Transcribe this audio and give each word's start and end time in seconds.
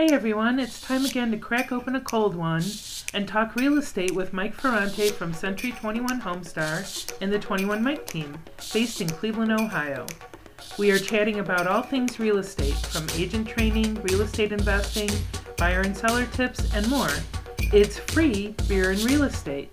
Hey 0.00 0.14
everyone, 0.14 0.58
it's 0.58 0.80
time 0.80 1.04
again 1.04 1.30
to 1.30 1.36
crack 1.36 1.72
open 1.72 1.94
a 1.94 2.00
cold 2.00 2.34
one 2.34 2.64
and 3.12 3.28
talk 3.28 3.54
real 3.54 3.76
estate 3.76 4.12
with 4.12 4.32
Mike 4.32 4.54
Ferrante 4.54 5.10
from 5.10 5.34
Century 5.34 5.72
21 5.72 6.22
Homestar 6.22 7.18
and 7.20 7.30
the 7.30 7.38
21 7.38 7.84
Mike 7.84 8.06
team, 8.06 8.38
based 8.72 9.02
in 9.02 9.10
Cleveland, 9.10 9.52
Ohio. 9.52 10.06
We 10.78 10.90
are 10.90 10.98
chatting 10.98 11.40
about 11.40 11.66
all 11.66 11.82
things 11.82 12.18
real 12.18 12.38
estate, 12.38 12.76
from 12.76 13.06
agent 13.14 13.46
training, 13.46 14.00
real 14.00 14.22
estate 14.22 14.52
investing, 14.52 15.10
buyer 15.58 15.82
and 15.82 15.94
seller 15.94 16.24
tips, 16.32 16.74
and 16.74 16.88
more. 16.88 17.10
It's 17.58 17.98
free 17.98 18.54
beer 18.68 18.92
and 18.92 19.02
real 19.02 19.24
estate. 19.24 19.70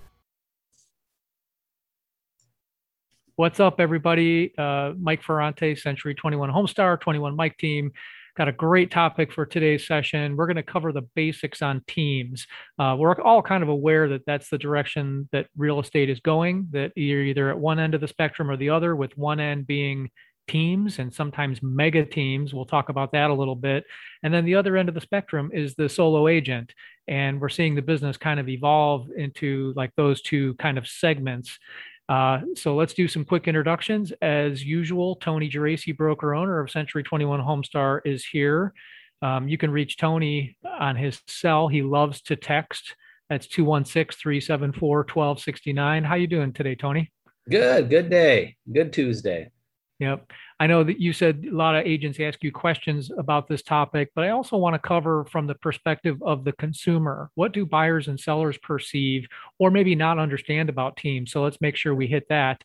What's 3.36 3.60
up, 3.60 3.80
everybody? 3.80 4.52
Uh, 4.58 4.92
Mike 5.00 5.22
Ferrante, 5.22 5.74
Century 5.74 6.14
21 6.14 6.50
Homestar, 6.50 7.00
21 7.00 7.34
Mike 7.34 7.56
team. 7.56 7.92
Got 8.38 8.46
a 8.46 8.52
great 8.52 8.92
topic 8.92 9.32
for 9.32 9.44
today's 9.44 9.84
session. 9.84 10.36
We're 10.36 10.46
going 10.46 10.54
to 10.54 10.62
cover 10.62 10.92
the 10.92 11.02
basics 11.16 11.60
on 11.60 11.82
teams. 11.88 12.46
Uh, 12.78 12.94
we're 12.96 13.20
all 13.20 13.42
kind 13.42 13.64
of 13.64 13.68
aware 13.68 14.08
that 14.10 14.24
that's 14.26 14.48
the 14.48 14.58
direction 14.58 15.28
that 15.32 15.48
real 15.56 15.80
estate 15.80 16.08
is 16.08 16.20
going, 16.20 16.68
that 16.70 16.92
you're 16.94 17.24
either 17.24 17.50
at 17.50 17.58
one 17.58 17.80
end 17.80 17.96
of 17.96 18.00
the 18.00 18.06
spectrum 18.06 18.48
or 18.48 18.56
the 18.56 18.70
other, 18.70 18.94
with 18.94 19.18
one 19.18 19.40
end 19.40 19.66
being 19.66 20.08
teams 20.46 21.00
and 21.00 21.12
sometimes 21.12 21.64
mega 21.64 22.04
teams. 22.04 22.54
We'll 22.54 22.64
talk 22.64 22.90
about 22.90 23.10
that 23.10 23.30
a 23.30 23.34
little 23.34 23.56
bit. 23.56 23.82
And 24.22 24.32
then 24.32 24.44
the 24.44 24.54
other 24.54 24.76
end 24.76 24.88
of 24.88 24.94
the 24.94 25.00
spectrum 25.00 25.50
is 25.52 25.74
the 25.74 25.88
solo 25.88 26.28
agent. 26.28 26.72
And 27.08 27.40
we're 27.40 27.48
seeing 27.48 27.74
the 27.74 27.82
business 27.82 28.16
kind 28.16 28.38
of 28.38 28.48
evolve 28.48 29.08
into 29.16 29.72
like 29.74 29.90
those 29.96 30.22
two 30.22 30.54
kind 30.54 30.78
of 30.78 30.86
segments. 30.86 31.58
Uh, 32.08 32.40
so 32.54 32.74
let's 32.74 32.94
do 32.94 33.06
some 33.06 33.22
quick 33.24 33.46
introductions. 33.48 34.12
As 34.22 34.64
usual, 34.64 35.16
Tony 35.16 35.50
Geraci, 35.50 35.94
broker 35.96 36.34
owner 36.34 36.60
of 36.60 36.70
Century 36.70 37.02
21 37.02 37.40
Homestar, 37.40 38.00
is 38.04 38.24
here. 38.24 38.72
Um, 39.20 39.48
you 39.48 39.58
can 39.58 39.70
reach 39.70 39.98
Tony 39.98 40.56
on 40.78 40.96
his 40.96 41.20
cell. 41.26 41.68
He 41.68 41.82
loves 41.82 42.22
to 42.22 42.36
text. 42.36 42.96
That's 43.28 43.46
216-374-1269. 43.48 46.04
How 46.04 46.14
you 46.14 46.26
doing 46.26 46.54
today, 46.54 46.74
Tony? 46.74 47.12
Good, 47.48 47.90
good 47.90 48.08
day. 48.08 48.56
Good 48.72 48.92
Tuesday. 48.92 49.50
Yep. 49.98 50.30
I 50.60 50.68
know 50.68 50.84
that 50.84 51.00
you 51.00 51.12
said 51.12 51.44
a 51.50 51.54
lot 51.54 51.74
of 51.74 51.84
agents 51.84 52.20
ask 52.20 52.44
you 52.44 52.52
questions 52.52 53.10
about 53.16 53.48
this 53.48 53.62
topic, 53.62 54.10
but 54.14 54.24
I 54.24 54.30
also 54.30 54.56
want 54.56 54.74
to 54.74 54.88
cover 54.88 55.24
from 55.24 55.48
the 55.48 55.56
perspective 55.56 56.22
of 56.22 56.44
the 56.44 56.52
consumer. 56.52 57.30
What 57.34 57.52
do 57.52 57.66
buyers 57.66 58.06
and 58.06 58.18
sellers 58.18 58.56
perceive 58.58 59.26
or 59.58 59.72
maybe 59.72 59.96
not 59.96 60.18
understand 60.18 60.68
about 60.68 60.96
teams? 60.96 61.32
So 61.32 61.42
let's 61.42 61.60
make 61.60 61.74
sure 61.74 61.94
we 61.94 62.06
hit 62.06 62.28
that. 62.28 62.62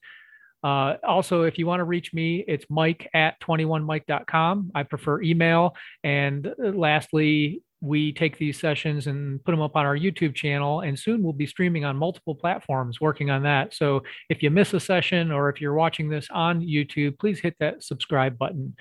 Uh, 0.64 0.95
also, 1.06 1.42
if 1.42 1.58
you 1.58 1.66
want 1.66 1.80
to 1.80 1.86
reach 1.86 2.14
me, 2.14 2.45
it's 2.48 2.66
mike 2.70 3.09
at 3.14 3.40
21mike.com. 3.42 4.72
I 4.73 4.84
prefer 4.84 5.22
email. 5.22 5.75
And 6.03 6.47
uh, 6.47 6.70
lastly, 6.70 7.64
we 7.84 8.14
take 8.14 8.38
these 8.38 8.58
sessions 8.58 9.08
and 9.08 9.44
put 9.44 9.52
them 9.52 9.62
up 9.62 9.76
on 9.76 9.86
our 9.86 9.98
YouTube 9.98 10.34
channel, 10.34 10.80
and 10.80 10.98
soon 10.98 11.22
we'll 11.22 11.34
be 11.34 11.45
streaming 11.45 11.84
on 11.84 11.98
multiple 11.98 12.34
platforms 12.34 13.02
working 13.02 13.30
on 13.30 13.44
that. 13.44 13.73
So 13.73 14.03
if 14.30 14.42
you 14.42 14.50
miss 14.50 14.73
a 14.73 14.80
session 14.80 15.34
or 15.34 15.50
if 15.50 15.59
you're 15.59 15.73
watching 15.73 16.08
this 16.08 16.28
on 16.31 16.62
YouTube, 16.62 17.20
please 17.20 17.42
hit 17.42 17.56
that 17.59 17.84
subscribe 17.84 18.38
button. 18.38 18.73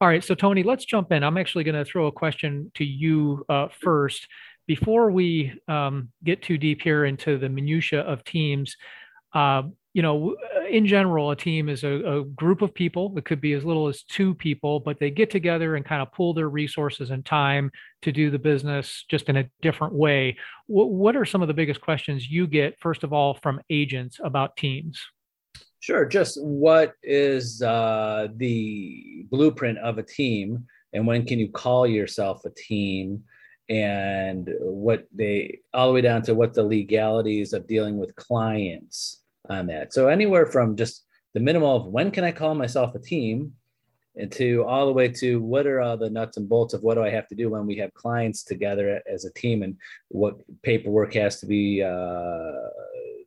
All 0.00 0.06
right, 0.06 0.22
so 0.22 0.36
Tony, 0.36 0.62
let's 0.62 0.84
jump 0.84 1.10
in. 1.10 1.24
I'm 1.24 1.36
actually 1.36 1.64
going 1.64 1.74
to 1.74 1.84
throw 1.84 2.06
a 2.06 2.12
question 2.12 2.70
to 2.74 2.84
you 2.84 3.44
uh, 3.48 3.68
first. 3.80 4.28
Before 4.68 5.10
we 5.10 5.52
um, 5.66 6.10
get 6.22 6.40
too 6.40 6.56
deep 6.56 6.80
here 6.80 7.06
into 7.06 7.38
the 7.38 7.48
minutia 7.48 8.02
of 8.02 8.22
teams, 8.22 8.76
uh, 9.34 9.62
you 9.94 10.02
know, 10.02 10.36
in 10.68 10.86
general, 10.86 11.30
a 11.30 11.36
team 11.36 11.68
is 11.68 11.84
a, 11.84 12.18
a, 12.18 12.24
group 12.24 12.62
of 12.62 12.74
people. 12.74 13.14
It 13.16 13.24
could 13.24 13.40
be 13.40 13.52
as 13.52 13.64
little 13.64 13.86
as 13.86 14.02
two 14.02 14.34
people, 14.34 14.80
but 14.80 14.98
they 14.98 15.08
get 15.08 15.30
together 15.30 15.76
and 15.76 15.84
kind 15.84 16.02
of 16.02 16.12
pool 16.12 16.34
their 16.34 16.48
resources 16.48 17.10
and 17.10 17.24
time 17.24 17.70
to 18.02 18.10
do 18.10 18.28
the 18.28 18.38
business 18.38 19.04
just 19.08 19.28
in 19.28 19.36
a 19.36 19.48
different 19.62 19.94
way. 19.94 20.36
What, 20.66 20.90
what 20.90 21.16
are 21.16 21.24
some 21.24 21.42
of 21.42 21.48
the 21.48 21.54
biggest 21.54 21.80
questions 21.80 22.28
you 22.28 22.48
get, 22.48 22.78
first 22.80 23.04
of 23.04 23.12
all, 23.12 23.34
from 23.34 23.60
agents 23.70 24.18
about 24.22 24.56
teams? 24.56 25.00
Sure. 25.78 26.04
Just 26.04 26.42
what 26.42 26.94
is 27.04 27.62
uh, 27.62 28.28
the 28.34 29.26
blueprint 29.30 29.78
of 29.78 29.98
a 29.98 30.02
team, 30.02 30.66
and 30.92 31.06
when 31.06 31.24
can 31.24 31.38
you 31.38 31.50
call 31.50 31.86
yourself 31.86 32.44
a 32.44 32.50
team? 32.50 33.22
And 33.68 34.50
what 34.60 35.06
they 35.14 35.60
all 35.72 35.88
the 35.88 35.94
way 35.94 36.00
down 36.02 36.20
to 36.22 36.34
what 36.34 36.52
the 36.52 36.62
legalities 36.62 37.54
of 37.54 37.66
dealing 37.66 37.96
with 37.96 38.14
clients 38.14 39.23
on 39.48 39.66
that. 39.66 39.92
So 39.92 40.08
anywhere 40.08 40.46
from 40.46 40.76
just 40.76 41.04
the 41.34 41.40
minimal 41.40 41.76
of 41.76 41.86
when 41.86 42.10
can 42.10 42.24
I 42.24 42.32
call 42.32 42.54
myself 42.54 42.94
a 42.94 42.98
team 42.98 43.54
and 44.16 44.30
to 44.32 44.64
all 44.64 44.86
the 44.86 44.92
way 44.92 45.08
to 45.08 45.40
what 45.40 45.66
are 45.66 45.80
all 45.80 45.96
the 45.96 46.10
nuts 46.10 46.36
and 46.36 46.48
bolts 46.48 46.72
of 46.72 46.82
what 46.82 46.94
do 46.94 47.02
I 47.02 47.10
have 47.10 47.26
to 47.28 47.34
do 47.34 47.50
when 47.50 47.66
we 47.66 47.76
have 47.78 47.92
clients 47.94 48.44
together 48.44 49.02
as 49.12 49.24
a 49.24 49.32
team 49.32 49.62
and 49.62 49.76
what 50.08 50.36
paperwork 50.62 51.14
has 51.14 51.40
to 51.40 51.46
be 51.46 51.82
uh, 51.82 52.52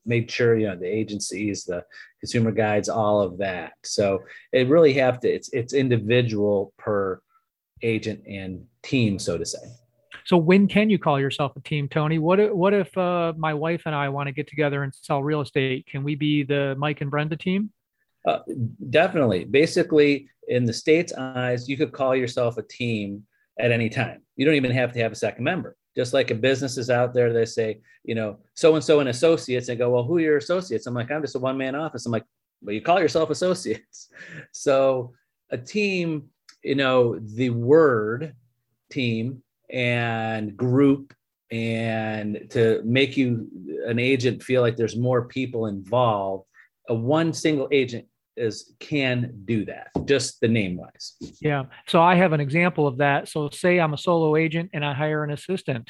made 0.06 0.32
sure, 0.32 0.58
you 0.58 0.68
know, 0.68 0.76
the 0.78 0.88
agencies, 0.88 1.66
the 1.66 1.84
consumer 2.22 2.52
guides, 2.52 2.88
all 2.88 3.22
of 3.22 3.38
that. 3.40 3.74
So 3.84 4.24
it 4.54 4.70
really 4.70 4.94
have 4.94 5.20
to, 5.20 5.30
it's, 5.30 5.50
it's 5.52 5.74
individual 5.74 6.74
per 6.78 7.22
agent 7.82 8.26
and 8.26 8.66
team, 8.82 9.20
so 9.20 9.38
to 9.38 9.46
say. 9.46 9.68
So 10.28 10.36
when 10.36 10.68
can 10.68 10.90
you 10.90 11.00
call 11.00 11.22
yourself 11.22 11.54
a 11.56 11.62
team, 11.62 11.88
Tony? 11.88 12.20
What 12.20 12.42
if, 12.42 12.52
what 12.52 12.74
if 12.74 12.98
uh, 12.98 13.32
my 13.38 13.54
wife 13.54 13.84
and 13.86 13.96
I 13.96 14.10
want 14.10 14.28
to 14.28 14.34
get 14.34 14.50
together 14.50 14.84
and 14.84 14.94
sell 14.94 15.24
real 15.24 15.40
estate? 15.40 15.88
Can 15.88 16.04
we 16.04 16.16
be 16.16 16.44
the 16.44 16.76
Mike 16.78 17.00
and 17.00 17.10
Brenda 17.10 17.38
team? 17.38 17.72
Uh, 18.28 18.40
definitely. 18.90 19.46
Basically, 19.46 20.28
in 20.50 20.66
the 20.66 20.74
state's 20.74 21.14
eyes, 21.14 21.70
you 21.70 21.78
could 21.78 21.94
call 21.94 22.14
yourself 22.14 22.58
a 22.58 22.62
team 22.64 23.24
at 23.58 23.72
any 23.72 23.88
time. 23.88 24.22
You 24.36 24.46
don't 24.46 24.56
even 24.56 24.72
have 24.72 24.92
to 24.92 25.00
have 25.00 25.14
a 25.14 25.16
second 25.16 25.46
member. 25.46 25.78
Just 25.96 26.14
like 26.14 26.30
a 26.30 26.36
business 26.36 26.78
is 26.78 26.90
out 26.90 27.14
there, 27.14 27.32
they 27.32 27.46
say, 27.46 27.80
you 28.04 28.14
know, 28.14 28.40
so 28.54 28.76
and 28.76 28.84
so 28.84 29.00
and 29.00 29.08
associates. 29.08 29.68
They 29.68 29.78
go, 29.78 29.92
well, 29.92 30.04
who 30.04 30.18
are 30.18 30.20
your 30.20 30.38
associates? 30.38 30.88
I'm 30.88 30.94
like, 30.94 31.10
I'm 31.10 31.22
just 31.22 31.36
a 31.36 31.40
one 31.40 31.58
man 31.58 31.74
office. 31.74 32.06
I'm 32.06 32.12
like, 32.12 32.26
well, 32.62 32.76
you 32.76 32.82
call 32.82 33.00
yourself 33.00 33.30
associates. 33.30 34.10
So 34.52 35.14
a 35.52 35.58
team, 35.58 36.32
you 36.64 36.76
know, 36.76 37.18
the 37.18 37.52
word 37.52 38.36
team 38.92 39.42
and 39.70 40.56
group 40.56 41.14
and 41.52 42.46
to 42.50 42.82
make 42.84 43.16
you 43.16 43.48
an 43.86 44.00
agent 44.00 44.44
feel 44.44 44.62
like 44.62 44.76
there's 44.76 44.98
more 44.98 45.28
people 45.28 45.68
involved 45.68 46.46
a 46.90 46.94
one 46.94 47.34
single 47.34 47.68
agent 47.72 48.06
is 48.36 48.74
can 48.80 49.34
do 49.46 49.66
that 49.66 49.88
just 50.06 50.40
the 50.42 50.48
name 50.48 50.78
wise. 50.78 51.16
Yeah 51.42 51.64
so 51.88 52.02
i 52.02 52.16
have 52.16 52.34
an 52.34 52.40
example 52.42 52.86
of 52.88 52.98
that. 52.98 53.28
So 53.28 53.50
say 53.50 53.80
i'm 53.80 53.94
a 53.94 53.98
solo 53.98 54.36
agent 54.36 54.70
and 54.74 54.86
i 54.86 54.94
hire 54.94 55.24
an 55.24 55.32
assistant. 55.32 55.90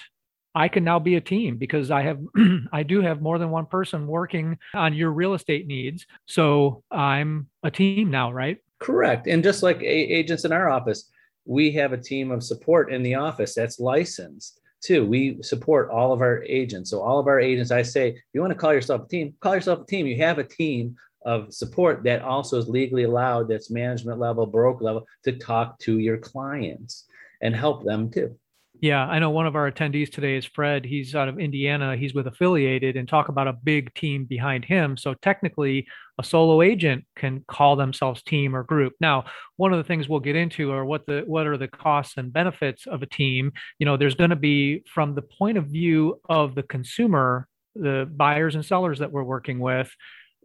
I 0.55 0.69
can 0.69 0.83
now 0.83 0.97
be 0.97 1.15
a 1.15 1.21
team 1.21 1.57
because 1.57 1.91
i 1.91 2.01
have 2.03 2.19
i 2.71 2.83
do 2.83 3.01
have 3.01 3.21
more 3.21 3.37
than 3.37 3.49
one 3.49 3.65
person 3.65 4.07
working 4.07 4.57
on 4.73 4.93
your 4.93 5.11
real 5.11 5.33
estate 5.33 5.67
needs. 5.67 6.05
So 6.27 6.83
i'm 6.91 7.47
a 7.63 7.71
team 7.71 8.11
now 8.11 8.31
right? 8.31 8.57
Correct 8.79 9.27
and 9.27 9.43
just 9.43 9.63
like 9.63 9.81
a- 9.81 9.85
agents 9.85 10.45
in 10.45 10.51
our 10.51 10.69
office 10.69 11.09
we 11.47 11.71
have 11.71 11.93
a 11.93 11.97
team 11.97 12.29
of 12.29 12.43
support 12.43 12.91
in 12.91 13.01
the 13.01 13.15
office 13.15 13.55
that's 13.55 13.79
licensed 13.79 14.59
too. 14.83 15.05
We 15.05 15.41
support 15.41 15.89
all 15.89 16.13
of 16.13 16.21
our 16.21 16.43
agents. 16.43 16.91
So 16.91 17.01
all 17.01 17.19
of 17.19 17.27
our 17.27 17.39
agents, 17.39 17.71
I 17.71 17.81
say, 17.81 18.09
if 18.09 18.23
you 18.33 18.41
want 18.41 18.51
to 18.53 18.59
call 18.59 18.73
yourself 18.73 19.05
a 19.05 19.07
team, 19.07 19.33
call 19.39 19.55
yourself 19.55 19.81
a 19.81 19.85
team. 19.85 20.05
You 20.05 20.17
have 20.17 20.37
a 20.37 20.43
team 20.43 20.95
of 21.25 21.53
support 21.53 22.03
that 22.03 22.21
also 22.21 22.57
is 22.57 22.69
legally 22.69 23.03
allowed, 23.03 23.49
that's 23.49 23.71
management 23.71 24.19
level, 24.19 24.45
broke 24.45 24.81
level, 24.81 25.05
to 25.23 25.33
talk 25.33 25.79
to 25.79 25.97
your 25.97 26.17
clients 26.17 27.05
and 27.41 27.55
help 27.55 27.83
them 27.83 28.11
too. 28.11 28.37
Yeah, 28.79 29.05
I 29.07 29.17
know 29.17 29.31
one 29.31 29.47
of 29.47 29.55
our 29.55 29.71
attendees 29.71 30.11
today 30.11 30.35
is 30.35 30.45
Fred. 30.45 30.85
He's 30.85 31.15
out 31.15 31.27
of 31.27 31.39
Indiana. 31.39 31.97
He's 31.97 32.13
with 32.13 32.27
Affiliated 32.27 32.95
and 32.95 33.09
talk 33.09 33.29
about 33.29 33.47
a 33.47 33.53
big 33.53 33.91
team 33.95 34.25
behind 34.25 34.63
him. 34.65 34.95
So 34.95 35.15
technically, 35.15 35.87
a 36.19 36.23
solo 36.23 36.61
agent 36.61 37.05
can 37.15 37.43
call 37.47 37.75
themselves 37.75 38.23
team 38.23 38.55
or 38.55 38.63
group. 38.63 38.93
Now, 38.99 39.25
one 39.55 39.71
of 39.71 39.77
the 39.77 39.83
things 39.83 40.09
we'll 40.09 40.19
get 40.19 40.35
into 40.35 40.71
are 40.71 40.85
what 40.85 41.05
the 41.05 41.23
what 41.27 41.47
are 41.47 41.57
the 41.57 41.67
costs 41.67 42.17
and 42.17 42.33
benefits 42.33 42.87
of 42.87 43.03
a 43.03 43.07
team. 43.07 43.51
You 43.79 43.85
know, 43.85 43.97
there's 43.97 44.15
going 44.15 44.31
to 44.31 44.35
be 44.35 44.83
from 44.93 45.15
the 45.15 45.21
point 45.21 45.57
of 45.57 45.65
view 45.65 46.19
of 46.27 46.55
the 46.55 46.63
consumer, 46.63 47.47
the 47.75 48.09
buyers 48.11 48.55
and 48.55 48.65
sellers 48.65 48.99
that 48.99 49.11
we're 49.11 49.23
working 49.23 49.59
with, 49.59 49.91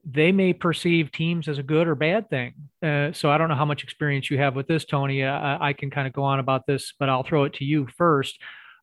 they 0.05 0.33
may 0.33 0.53
perceive 0.53 1.13
teams 1.13 1.49
as 1.49 1.59
a 1.59 1.63
good 1.63 1.87
or 1.87 1.95
bad 1.95 2.29
thing. 2.29 2.55
Uh, 2.83 3.13
so 3.13 3.31
I 3.31 3.39
don't 3.39 3.49
know 3.49 3.55
how 3.55 3.65
much 3.65 3.85
experience 3.85 4.31
you 4.31 4.39
have 4.39 4.57
with 4.57 4.67
this, 4.67 4.85
Tony. 4.85 5.25
I, 5.25 5.69
I, 5.69 5.73
can 5.73 5.91
kind 5.91 6.09
of 6.09 6.13
go 6.13 6.25
on 6.25 6.41
about 6.41 6.67
this, 6.67 6.93
but 6.99 7.09
I'll 7.09 7.23
throw 7.23 7.45
it 7.45 7.55
to 7.55 7.65
you 7.65 7.87
first. 7.97 8.39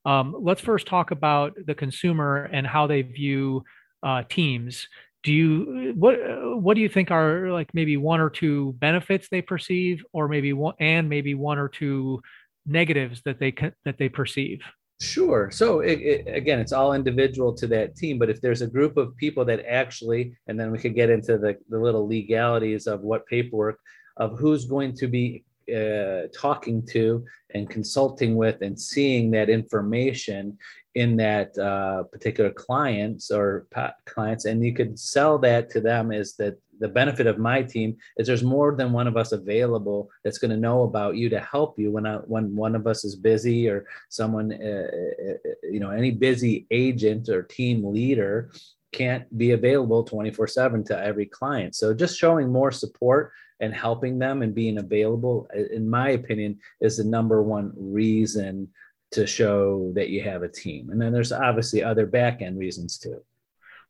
Um, 0.06 0.33
let's 0.39 0.62
first 0.62 0.88
talk 0.88 1.12
about 1.12 1.53
the 1.65 1.75
consumer 1.75 2.50
and 2.53 2.65
how 2.65 2.88
they 2.88 3.01
view 3.01 3.63
uh, 4.01 4.24
teams. 4.30 4.88
Do 5.24 5.33
you 5.33 5.94
what 5.95 6.18
what 6.62 6.75
do 6.75 6.81
you 6.81 6.89
think 6.89 7.12
are 7.12 7.51
like 7.51 7.74
maybe 7.74 7.98
one 7.98 8.21
or 8.21 8.30
two 8.30 8.74
benefits 8.80 9.27
they 9.30 9.42
perceive, 9.42 10.04
or 10.13 10.27
maybe 10.27 10.54
one 10.54 10.75
and 10.80 11.10
maybe 11.10 11.33
one 11.33 11.57
or 11.57 11.68
two 11.68 12.21
negatives 12.66 13.21
that 13.24 13.39
they 13.39 13.54
that 13.83 13.98
they 13.98 14.10
perceive? 14.10 14.62
Sure. 15.01 15.50
So 15.50 15.80
it, 15.80 16.00
it, 16.01 16.36
again, 16.36 16.60
it's 16.60 16.74
all 16.74 16.94
individual 16.94 17.54
to 17.54 17.68
that 17.68 17.95
team. 17.95 18.19
But 18.19 18.30
if 18.30 18.42
there's 18.42 18.62
a 18.62 18.68
group 18.68 18.98
of 18.98 19.16
people 19.16 19.45
that 19.45 19.66
actually, 19.66 20.33
and 20.48 20.60
then 20.60 20.71
we 20.71 20.77
could 20.77 20.94
get 20.94 21.10
into 21.10 21.38
the, 21.38 21.57
the 21.69 21.80
little 21.80 22.06
legalities 22.06 22.86
of 22.86 23.00
what 23.01 23.25
paperwork 23.25 23.80
of 24.18 24.38
who's 24.38 24.65
going 24.65 24.94
to 24.95 25.07
be 25.07 25.45
uh, 25.74 26.27
talking 26.38 26.86
to 26.88 27.24
and 27.54 27.69
consulting 27.69 28.36
with 28.36 28.62
and 28.62 28.80
seeing 28.80 29.31
that 29.31 29.50
information 29.50 30.57
in 31.00 31.16
that 31.16 31.57
uh, 31.57 32.04
particular 32.04 32.51
clients 32.51 33.31
or 33.31 33.66
clients 34.06 34.44
and 34.46 34.66
you 34.66 34.74
could 34.74 35.00
sell 35.00 35.38
that 35.40 35.69
to 35.69 35.80
them 35.80 36.12
is 36.12 36.36
that 36.36 36.56
the 36.81 36.88
benefit 36.88 37.28
of 37.28 37.38
my 37.38 37.62
team 37.62 37.96
is 38.18 38.28
there's 38.28 38.44
more 38.44 38.75
than 38.75 38.92
one 38.92 39.07
of 39.07 39.16
us 39.16 39.31
available 39.31 40.10
that's 40.24 40.38
going 40.38 40.51
to 40.51 40.66
know 40.68 40.84
about 40.84 41.16
you 41.16 41.30
to 41.30 41.40
help 41.40 41.80
you 41.80 41.90
when 41.92 42.06
I, 42.06 42.16
when 42.34 42.56
one 42.56 42.75
of 42.75 42.86
us 42.86 43.06
is 43.06 43.16
busy 43.16 43.69
or 43.69 43.86
someone 44.10 44.51
uh, 44.51 44.88
uh 45.28 45.51
you 45.63 45.80
know 45.80 45.92
any 45.92 46.12
busy 46.12 46.66
agent 46.72 47.30
or 47.30 47.44
team 47.44 47.78
leader 47.84 48.51
can't 48.92 49.25
be 49.38 49.51
available 49.51 50.04
24 50.04 50.48
7 50.48 50.84
to 50.86 51.00
every 51.00 51.28
client. 51.28 51.75
So 51.75 51.94
just 51.94 52.18
showing 52.18 52.51
more 52.51 52.72
support 52.72 53.31
and 53.60 53.74
helping 53.74 54.18
them 54.18 54.42
and 54.42 54.56
being 54.56 54.80
available 54.80 55.48
in 55.54 55.88
my 55.90 56.10
opinion 56.10 56.60
is 56.81 56.98
the 56.98 57.04
number 57.04 57.42
one 57.44 57.72
reason 57.75 58.69
to 59.11 59.25
show 59.25 59.91
that 59.95 60.09
you 60.09 60.21
have 60.21 60.44
a 60.44 60.47
team 60.47 60.89
and 60.89 61.01
then 61.01 61.11
there's 61.11 61.31
obviously 61.31 61.83
other 61.83 62.06
back 62.06 62.41
end 62.41 62.57
reasons 62.57 62.97
too 62.97 63.21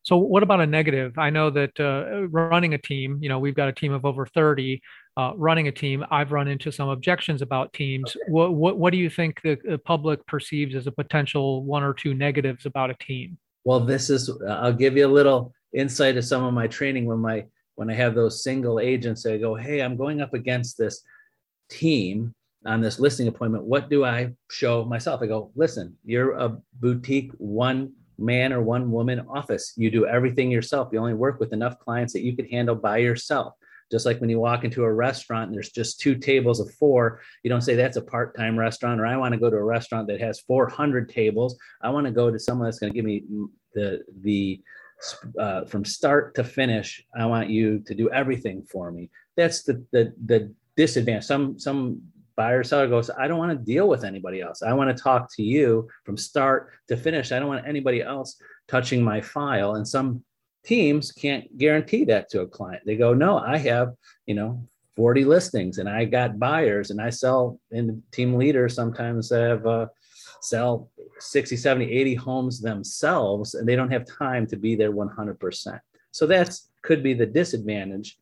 so 0.04 0.18
what 0.18 0.44
about 0.44 0.62
a 0.62 0.66
negative? 0.66 1.18
I 1.18 1.30
know 1.30 1.50
that 1.50 1.80
uh, 1.80 2.28
running 2.30 2.74
a 2.74 2.78
team, 2.78 3.20
you 3.22 3.30
know, 3.30 3.40
we've 3.40 3.56
got 3.56 3.68
a 3.68 3.74
team 3.74 3.92
of 3.92 4.06
over 4.06 4.26
30. 4.26 4.82
Uh, 5.18 5.34
running 5.36 5.68
a 5.68 5.72
team, 5.72 6.06
I've 6.10 6.32
run 6.32 6.48
into 6.48 6.72
some 6.72 6.88
objections 6.90 7.42
about 7.42 7.74
teams. 7.74 8.16
Okay. 8.16 8.32
What, 8.32 8.54
what, 8.54 8.78
what 8.78 8.92
do 8.92 8.98
you 8.98 9.10
think 9.10 9.42
the 9.42 9.80
public 9.84 10.26
perceives 10.26 10.76
as 10.76 10.88
a 10.88 10.92
potential 10.92 11.64
one 11.64 11.84
or 11.84 11.94
two 11.94 12.14
negatives 12.14 12.66
about 12.66 12.90
a 12.90 12.96
team? 12.96 13.38
Well, 13.66 13.82
this 13.82 14.10
is, 14.10 14.32
I'll 14.48 14.74
give 14.74 14.96
you 14.96 15.06
a 15.06 15.12
little 15.12 15.54
insight 15.74 16.16
of 16.16 16.24
some 16.24 16.44
of 16.46 16.54
my 16.54 16.68
training 16.68 17.06
when 17.06 17.20
my, 17.20 17.46
when 17.76 17.90
I 17.90 17.94
have 17.96 18.16
those 18.16 18.42
single 18.42 18.80
agents, 18.80 19.26
I 19.26 19.38
go, 19.38 19.56
Hey, 19.56 19.82
I'm 19.82 19.98
going 19.98 20.22
up 20.22 20.34
against 20.34 20.78
this 20.78 21.04
team 21.70 22.34
on 22.66 22.82
this 22.82 23.00
listing 23.00 23.28
appointment. 23.28 23.64
What 23.64 23.90
do 23.90 24.06
I 24.06 24.34
show 24.50 24.84
myself? 24.86 25.22
I 25.22 25.28
go, 25.28 25.52
listen, 25.56 25.96
you're 26.04 26.32
a 26.34 26.58
boutique 26.80 27.32
one 27.38 27.94
man 28.18 28.52
or 28.52 28.62
one 28.62 28.92
woman 28.92 29.26
office. 29.30 29.74
You 29.78 29.90
do 29.90 30.06
everything 30.06 30.52
yourself. 30.52 30.90
You 30.92 31.00
only 31.00 31.14
work 31.14 31.40
with 31.40 31.54
enough 31.54 31.80
clients 31.80 32.14
that 32.14 32.24
you 32.24 32.36
could 32.36 32.50
handle 32.52 32.76
by 32.76 32.98
yourself. 32.98 33.54
Just 33.92 34.06
like 34.06 34.20
when 34.20 34.30
you 34.30 34.40
walk 34.40 34.64
into 34.64 34.84
a 34.84 34.94
restaurant 34.94 35.48
and 35.48 35.56
there's 35.56 35.72
just 35.72 36.00
two 36.00 36.16
tables 36.16 36.60
of 36.60 36.72
four, 36.76 37.22
you 37.44 37.50
don't 37.50 37.62
say 37.62 37.76
that's 37.76 37.98
a 37.98 38.02
part 38.02 38.36
time 38.36 38.60
restaurant, 38.60 39.02
or 39.02 39.08
I 39.08 39.18
want 39.18 39.34
to 39.34 39.40
go 39.40 39.50
to 39.50 39.56
a 39.56 39.64
restaurant 39.64 40.08
that 40.10 40.22
has 40.22 40.42
400 40.42 41.10
tables. 41.10 41.58
I 41.82 41.90
want 41.90 42.06
to 42.06 42.12
go 42.12 42.30
to 42.30 42.38
someone 42.38 42.68
that's 42.68 42.78
going 42.78 42.92
to 42.92 42.96
give 42.96 43.06
me 43.06 43.24
the, 43.74 44.04
the, 44.22 44.62
uh, 45.40 45.66
from 45.66 45.86
start 45.86 46.36
to 46.36 46.44
finish, 46.44 47.04
I 47.18 47.26
want 47.26 47.50
you 47.50 47.80
to 47.88 47.96
do 47.96 48.12
everything 48.12 48.64
for 48.64 48.92
me. 48.92 49.10
That's 49.38 49.64
the, 49.64 49.84
the, 49.92 50.14
the 50.26 50.54
disadvantage. 50.76 51.24
Some, 51.24 51.58
some 51.58 52.02
buyer 52.40 52.64
seller 52.64 52.88
goes, 52.88 53.10
I 53.10 53.28
don't 53.28 53.38
want 53.38 53.52
to 53.52 53.66
deal 53.66 53.90
with 53.90 54.06
anybody 54.06 54.40
else. 54.40 54.64
I 54.64 54.72
want 54.72 54.96
to 54.96 55.04
talk 55.04 55.30
to 55.36 55.44
you 55.44 55.90
from 56.06 56.16
start 56.16 56.72
to 56.88 56.96
finish. 56.96 57.34
I 57.34 57.40
don't 57.40 57.50
want 57.50 57.68
anybody 57.68 58.02
else 58.02 58.42
touching 58.70 59.04
my 59.04 59.20
file. 59.20 59.76
And 59.76 59.86
some 59.86 60.24
teams 60.64 61.12
can't 61.12 61.46
guarantee 61.58 62.06
that 62.06 62.30
to 62.30 62.40
a 62.40 62.48
client. 62.48 62.84
They 62.86 62.96
go, 62.96 63.14
no, 63.14 63.40
I 63.40 63.58
have, 63.58 63.90
you 64.26 64.36
know, 64.36 64.66
40 64.96 65.26
listings 65.26 65.80
and 65.80 65.90
I 65.90 66.06
got 66.06 66.40
buyers 66.40 66.92
and 66.92 67.02
I 67.02 67.10
sell 67.10 67.60
in 67.72 68.02
team 68.14 68.36
leaders 68.36 68.74
sometimes 68.74 69.32
have 69.32 69.68
uh, 69.68 69.88
sell 70.40 70.90
60, 71.20 71.58
70, 71.58 71.92
80 71.92 72.16
homes 72.16 72.62
themselves 72.62 73.56
and 73.56 73.68
they 73.68 73.76
don't 73.76 73.92
have 73.92 74.06
time 74.06 74.48
to 74.48 74.56
be 74.56 74.78
there 74.78 74.94
100%. 74.94 75.80
So 76.12 76.26
that's 76.26 76.70
could 76.84 77.04
be 77.04 77.14
the 77.14 77.26
disadvantage 77.26 78.18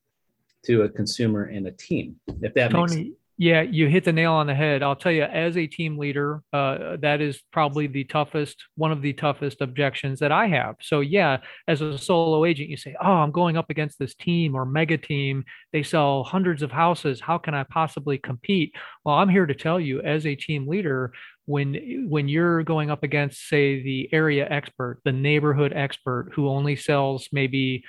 to 0.65 0.81
a 0.81 0.89
consumer 0.89 1.43
and 1.43 1.67
a 1.67 1.71
team, 1.71 2.15
if 2.41 2.55
that 2.55 2.71
Tony, 2.71 2.81
makes 2.81 2.93
sense. 2.93 3.16
Yeah, 3.39 3.61
you 3.61 3.87
hit 3.87 4.03
the 4.03 4.13
nail 4.13 4.33
on 4.33 4.47
the 4.47 4.55
head. 4.55 4.81
I'll 4.81 4.95
tell 4.95 5.11
you, 5.11 5.21
as 5.21 5.57
a 5.57 5.67
team 5.67 5.99
leader, 5.99 6.41
uh, 6.53 6.97
that 7.01 7.21
is 7.21 7.39
probably 7.51 7.85
the 7.85 8.03
toughest, 8.05 8.63
one 8.75 8.91
of 8.91 9.03
the 9.03 9.13
toughest 9.13 9.61
objections 9.61 10.19
that 10.19 10.31
I 10.31 10.47
have. 10.47 10.77
So, 10.81 11.01
yeah, 11.01 11.37
as 11.67 11.81
a 11.81 11.99
solo 11.99 12.45
agent, 12.45 12.69
you 12.69 12.77
say, 12.77 12.95
Oh, 12.99 13.11
I'm 13.11 13.31
going 13.31 13.55
up 13.55 13.69
against 13.69 13.99
this 13.99 14.15
team 14.15 14.55
or 14.55 14.65
mega 14.65 14.97
team. 14.97 15.43
They 15.71 15.83
sell 15.83 16.23
hundreds 16.23 16.63
of 16.63 16.71
houses. 16.71 17.21
How 17.21 17.37
can 17.37 17.53
I 17.53 17.63
possibly 17.63 18.17
compete? 18.17 18.73
Well, 19.05 19.13
I'm 19.13 19.29
here 19.29 19.45
to 19.45 19.53
tell 19.53 19.79
you, 19.79 20.01
as 20.01 20.25
a 20.25 20.33
team 20.33 20.67
leader, 20.67 21.11
when 21.45 22.05
when 22.09 22.27
you're 22.27 22.61
going 22.63 22.91
up 22.91 23.03
against 23.03 23.47
say 23.47 23.81
the 23.81 24.09
area 24.11 24.45
expert 24.49 24.99
the 25.05 25.13
neighborhood 25.13 25.71
expert 25.73 26.29
who 26.35 26.49
only 26.49 26.75
sells 26.75 27.29
maybe 27.31 27.83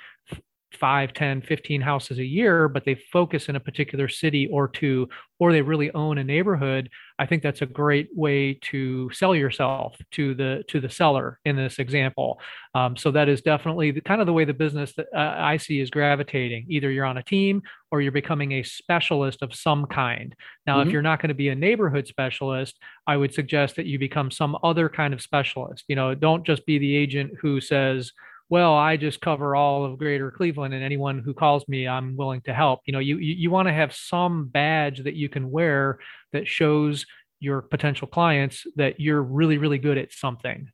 5 0.79 1.13
10 1.13 1.41
15 1.41 1.81
houses 1.81 2.19
a 2.19 2.25
year 2.25 2.67
but 2.67 2.85
they 2.85 2.95
focus 3.11 3.49
in 3.49 3.55
a 3.55 3.59
particular 3.59 4.07
city 4.07 4.47
or 4.51 4.67
two 4.67 5.07
or 5.39 5.51
they 5.51 5.61
really 5.61 5.91
own 5.91 6.17
a 6.17 6.23
neighborhood 6.23 6.89
i 7.17 7.25
think 7.25 7.41
that's 7.41 7.61
a 7.61 7.65
great 7.65 8.09
way 8.15 8.53
to 8.61 9.09
sell 9.11 9.35
yourself 9.35 9.95
to 10.11 10.33
the 10.35 10.63
to 10.67 10.79
the 10.79 10.89
seller 10.89 11.39
in 11.45 11.55
this 11.55 11.79
example. 11.79 12.39
Um, 12.75 12.95
so 12.95 13.11
that 13.11 13.29
is 13.29 13.41
definitely 13.41 13.91
the, 13.91 14.01
kind 14.01 14.21
of 14.21 14.27
the 14.27 14.33
way 14.33 14.45
the 14.45 14.53
business 14.53 14.93
that 14.95 15.07
uh, 15.15 15.35
i 15.37 15.57
see 15.57 15.79
is 15.79 15.89
gravitating. 15.89 16.65
Either 16.69 16.91
you're 16.91 17.05
on 17.05 17.17
a 17.17 17.23
team 17.23 17.61
or 17.91 18.01
you're 18.01 18.11
becoming 18.11 18.53
a 18.53 18.63
specialist 18.63 19.41
of 19.41 19.55
some 19.55 19.85
kind. 19.85 20.35
Now 20.67 20.77
mm-hmm. 20.77 20.87
if 20.87 20.93
you're 20.93 21.01
not 21.01 21.21
going 21.21 21.29
to 21.29 21.35
be 21.35 21.49
a 21.49 21.55
neighborhood 21.55 22.07
specialist 22.07 22.77
i 23.07 23.17
would 23.17 23.33
suggest 23.33 23.75
that 23.75 23.85
you 23.85 23.99
become 23.99 24.31
some 24.31 24.57
other 24.63 24.89
kind 24.89 25.13
of 25.13 25.21
specialist. 25.21 25.85
You 25.87 25.95
know 25.95 26.15
don't 26.15 26.45
just 26.45 26.65
be 26.65 26.77
the 26.77 26.95
agent 26.95 27.31
who 27.41 27.59
says 27.61 28.11
well, 28.49 28.73
I 28.73 28.97
just 28.97 29.21
cover 29.21 29.55
all 29.55 29.85
of 29.85 29.99
greater 29.99 30.31
Cleveland 30.31 30.73
and 30.73 30.83
anyone 30.83 31.19
who 31.19 31.33
calls 31.33 31.67
me, 31.67 31.87
I'm 31.87 32.17
willing 32.17 32.41
to 32.41 32.53
help. 32.53 32.81
You 32.85 32.93
know, 32.93 32.99
you, 32.99 33.17
you, 33.17 33.35
you 33.35 33.51
want 33.51 33.67
to 33.67 33.73
have 33.73 33.93
some 33.93 34.47
badge 34.47 35.03
that 35.03 35.13
you 35.13 35.29
can 35.29 35.51
wear 35.51 35.99
that 36.33 36.47
shows 36.47 37.05
your 37.39 37.61
potential 37.61 38.07
clients 38.07 38.65
that 38.75 38.99
you're 38.99 39.21
really, 39.21 39.57
really 39.57 39.77
good 39.77 39.97
at 39.97 40.11
something. 40.11 40.69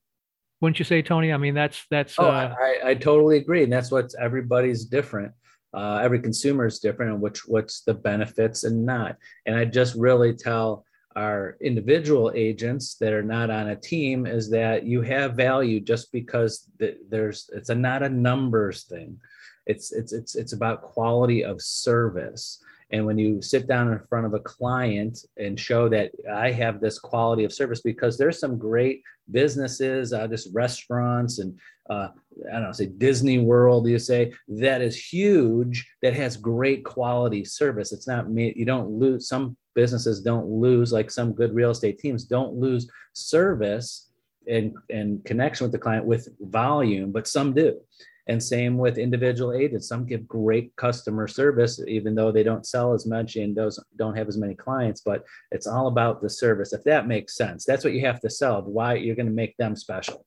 Wouldn't 0.61 0.79
you 0.79 0.85
say, 0.85 1.01
Tony? 1.01 1.33
I 1.33 1.37
mean, 1.37 1.53
that's, 1.53 1.85
that's, 1.91 2.15
oh, 2.17 2.25
uh, 2.25 2.55
I, 2.59 2.91
I 2.91 2.93
totally 2.95 3.37
agree. 3.37 3.63
And 3.63 3.71
that's 3.71 3.91
what 3.91 4.13
everybody's 4.19 4.85
different. 4.85 5.33
Uh, 5.73 5.99
every 6.01 6.21
consumer 6.21 6.65
is 6.65 6.79
different 6.79 7.11
and 7.11 7.21
which, 7.21 7.45
what's 7.45 7.81
the 7.81 7.93
benefits 7.93 8.63
and 8.63 8.85
not. 8.85 9.17
And 9.45 9.55
I 9.55 9.65
just 9.65 9.95
really 9.95 10.33
tell, 10.33 10.85
our 11.15 11.57
individual 11.61 12.31
agents 12.35 12.95
that 12.95 13.13
are 13.13 13.23
not 13.23 13.49
on 13.49 13.69
a 13.69 13.75
team 13.75 14.25
is 14.25 14.49
that 14.49 14.83
you 14.83 15.01
have 15.01 15.33
value 15.33 15.79
just 15.79 16.11
because 16.11 16.69
there's 17.09 17.49
it's 17.53 17.69
a 17.69 17.75
not 17.75 18.03
a 18.03 18.09
numbers 18.09 18.83
thing. 18.83 19.17
It's 19.65 19.91
it's 19.93 20.11
it's 20.11 20.35
it's 20.35 20.53
about 20.53 20.81
quality 20.81 21.43
of 21.43 21.61
service. 21.61 22.61
And 22.91 23.05
when 23.05 23.17
you 23.17 23.41
sit 23.41 23.67
down 23.67 23.91
in 23.91 23.99
front 24.09 24.27
of 24.27 24.33
a 24.33 24.39
client 24.39 25.17
and 25.37 25.59
show 25.59 25.89
that 25.89 26.11
i 26.31 26.51
have 26.51 26.79
this 26.79 26.99
quality 26.99 27.43
of 27.43 27.51
service 27.51 27.81
because 27.81 28.15
there's 28.15 28.39
some 28.39 28.59
great 28.59 29.01
businesses 29.31 30.13
uh, 30.13 30.27
just 30.27 30.53
restaurants 30.53 31.39
and 31.39 31.57
uh, 31.89 32.09
i 32.47 32.53
don't 32.53 32.63
know 32.63 32.71
say 32.71 32.85
disney 32.85 33.39
world 33.39 33.87
you 33.87 33.97
say 33.97 34.31
that 34.47 34.81
is 34.81 34.95
huge 34.95 35.87
that 36.03 36.13
has 36.13 36.37
great 36.37 36.85
quality 36.85 37.43
service. 37.43 37.91
It's 37.91 38.07
not 38.07 38.29
me 38.29 38.53
you 38.55 38.65
don't 38.65 38.91
lose 38.91 39.27
some 39.27 39.57
businesses 39.75 40.21
don't 40.21 40.47
lose, 40.47 40.91
like 40.91 41.11
some 41.11 41.33
good 41.33 41.53
real 41.53 41.71
estate 41.71 41.99
teams, 41.99 42.23
don't 42.23 42.55
lose 42.55 42.89
service 43.13 44.09
and, 44.47 44.73
and 44.89 45.23
connection 45.25 45.65
with 45.65 45.71
the 45.71 45.79
client 45.79 46.05
with 46.05 46.29
volume, 46.39 47.11
but 47.11 47.27
some 47.27 47.53
do. 47.53 47.79
And 48.27 48.41
same 48.41 48.79
with 48.79 48.97
individual 48.97 49.53
agents. 49.53 49.87
Some 49.87 50.07
give 50.07 50.27
great 50.27 50.75
customer 50.77 51.27
service, 51.27 51.79
even 51.87 52.15
though 52.15 52.31
they 52.31 52.41
don't 52.41 52.65
sell 52.65 52.93
as 52.93 53.05
much 53.05 53.35
and 53.35 53.55
those 53.55 53.79
don't 53.97 54.17
have 54.17 54.27
as 54.27 54.37
many 54.37 54.55
clients. 54.55 55.01
But 55.01 55.23
it's 55.51 55.67
all 55.67 55.87
about 55.87 56.23
the 56.23 56.29
service. 56.29 56.73
If 56.73 56.83
that 56.85 57.07
makes 57.07 57.35
sense, 57.35 57.65
that's 57.65 57.83
what 57.83 57.93
you 57.93 58.03
have 58.07 58.19
to 58.21 58.29
sell. 58.31 58.63
Why 58.63 58.95
you're 58.95 59.15
going 59.15 59.27
to 59.27 59.31
make 59.31 59.55
them 59.57 59.75
special. 59.75 60.25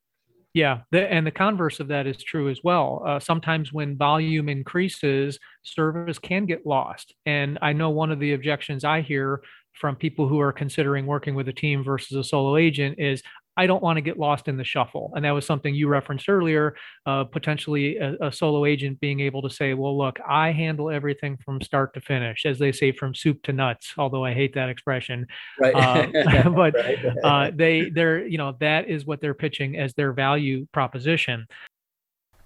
Yeah, 0.58 0.80
the, 0.90 1.08
and 1.12 1.24
the 1.24 1.30
converse 1.30 1.78
of 1.78 1.86
that 1.86 2.08
is 2.08 2.16
true 2.16 2.48
as 2.48 2.64
well. 2.64 3.04
Uh, 3.06 3.20
sometimes 3.20 3.72
when 3.72 3.96
volume 3.96 4.48
increases, 4.48 5.38
service 5.62 6.18
can 6.18 6.46
get 6.46 6.66
lost. 6.66 7.14
And 7.26 7.60
I 7.62 7.72
know 7.72 7.90
one 7.90 8.10
of 8.10 8.18
the 8.18 8.32
objections 8.32 8.82
I 8.82 9.02
hear 9.02 9.40
from 9.74 9.94
people 9.94 10.26
who 10.26 10.40
are 10.40 10.52
considering 10.52 11.06
working 11.06 11.36
with 11.36 11.46
a 11.46 11.52
team 11.52 11.84
versus 11.84 12.16
a 12.16 12.24
solo 12.24 12.56
agent 12.56 12.98
is 12.98 13.22
I 13.58 13.66
don't 13.66 13.82
want 13.82 13.96
to 13.96 14.00
get 14.00 14.18
lost 14.18 14.46
in 14.46 14.56
the 14.56 14.62
shuffle. 14.62 15.12
And 15.16 15.24
that 15.24 15.32
was 15.32 15.44
something 15.44 15.74
you 15.74 15.88
referenced 15.88 16.28
earlier, 16.28 16.76
uh, 17.06 17.24
potentially 17.24 17.96
a, 17.96 18.14
a, 18.28 18.32
solo 18.32 18.64
agent 18.64 19.00
being 19.00 19.18
able 19.18 19.42
to 19.42 19.50
say, 19.50 19.74
well, 19.74 19.98
look, 19.98 20.20
I 20.26 20.52
handle 20.52 20.90
everything 20.90 21.36
from 21.44 21.60
start 21.60 21.92
to 21.94 22.00
finish, 22.00 22.46
as 22.46 22.60
they 22.60 22.70
say, 22.70 22.92
from 22.92 23.16
soup 23.16 23.42
to 23.42 23.52
nuts, 23.52 23.94
although 23.98 24.24
I 24.24 24.32
hate 24.32 24.54
that 24.54 24.68
expression. 24.68 25.26
Right. 25.58 25.74
Uh, 25.74 26.06
but 26.50 26.74
right. 26.74 26.98
Uh, 27.24 27.50
they, 27.52 27.90
they're, 27.90 28.24
you 28.24 28.38
know, 28.38 28.56
that 28.60 28.88
is 28.88 29.06
what 29.06 29.20
they're 29.20 29.34
pitching 29.34 29.76
as 29.76 29.92
their 29.94 30.12
value 30.12 30.64
proposition. 30.72 31.44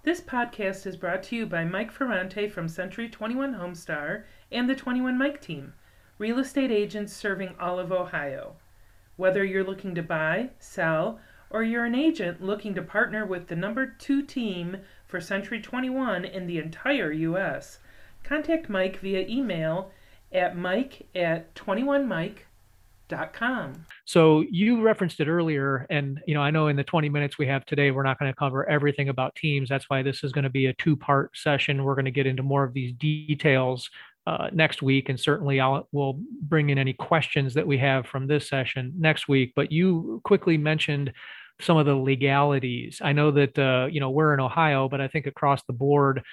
This 0.01 0.19
podcast 0.19 0.87
is 0.87 0.97
brought 0.97 1.21
to 1.23 1.35
you 1.35 1.45
by 1.45 1.63
Mike 1.63 1.91
Ferrante 1.91 2.49
from 2.49 2.67
Century 2.67 3.07
21 3.07 3.53
Homestar 3.53 4.23
and 4.51 4.67
the 4.67 4.75
21 4.75 5.15
Mike 5.15 5.41
team, 5.41 5.73
real 6.17 6.39
estate 6.39 6.71
agents 6.71 7.13
serving 7.13 7.53
all 7.59 7.77
of 7.77 7.91
Ohio. 7.91 8.55
Whether 9.15 9.43
you're 9.43 9.63
looking 9.63 9.95
to 9.95 10.03
buy, 10.03 10.49
sell, 10.59 11.19
or 11.49 11.63
you're 11.63 11.85
an 11.85 11.95
agent 11.95 12.43
looking 12.43 12.73
to 12.75 12.81
partner 12.81 13.25
with 13.25 13.47
the 13.47 13.55
number 13.55 13.85
two 13.85 14.23
team 14.23 14.77
for 15.05 15.21
Century 15.21 15.61
21 15.61 16.25
in 16.25 16.47
the 16.47 16.57
entire 16.57 17.11
U.S., 17.11 17.79
contact 18.23 18.69
Mike 18.69 18.99
via 18.99 19.27
email 19.27 19.91
at 20.33 20.57
mike 20.57 21.07
at 21.13 21.53
21mike.com. 21.53 23.85
So 24.05 24.43
you 24.49 24.81
referenced 24.81 25.19
it 25.19 25.27
earlier, 25.27 25.85
and 25.91 26.19
you 26.25 26.33
know 26.33 26.41
I 26.41 26.49
know 26.49 26.67
in 26.67 26.75
the 26.75 26.83
20 26.83 27.09
minutes 27.09 27.37
we 27.37 27.45
have 27.47 27.63
today, 27.65 27.91
we're 27.91 28.01
not 28.01 28.17
going 28.17 28.31
to 28.31 28.35
cover 28.35 28.67
everything 28.67 29.09
about 29.09 29.35
teams. 29.35 29.69
That's 29.69 29.87
why 29.89 30.01
this 30.01 30.23
is 30.23 30.31
going 30.31 30.45
to 30.45 30.49
be 30.49 30.65
a 30.65 30.73
two-part 30.73 31.37
session. 31.37 31.83
We're 31.83 31.93
going 31.93 32.05
to 32.05 32.11
get 32.11 32.25
into 32.25 32.41
more 32.41 32.63
of 32.63 32.73
these 32.73 32.93
details 32.93 33.91
uh, 34.25 34.49
next 34.53 34.81
week, 34.81 35.09
and 35.09 35.19
certainly 35.19 35.59
I'll 35.59 35.87
we'll 35.91 36.19
bring 36.41 36.69
in 36.69 36.77
any 36.77 36.93
questions 36.93 37.53
that 37.55 37.67
we 37.67 37.77
have 37.79 38.05
from 38.05 38.27
this 38.27 38.47
session 38.47 38.93
next 38.97 39.27
week. 39.27 39.53
But 39.55 39.71
you 39.71 40.21
quickly 40.23 40.57
mentioned 40.57 41.11
some 41.61 41.77
of 41.77 41.85
the 41.85 41.95
legalities. 41.95 43.01
I 43.03 43.13
know 43.13 43.31
that 43.31 43.57
uh, 43.59 43.87
you 43.91 43.99
know 43.99 44.09
we're 44.09 44.33
in 44.33 44.39
Ohio, 44.39 44.87
but 44.87 45.01
I 45.01 45.07
think 45.07 45.27
across 45.27 45.61
the 45.63 45.73
board 45.73 46.23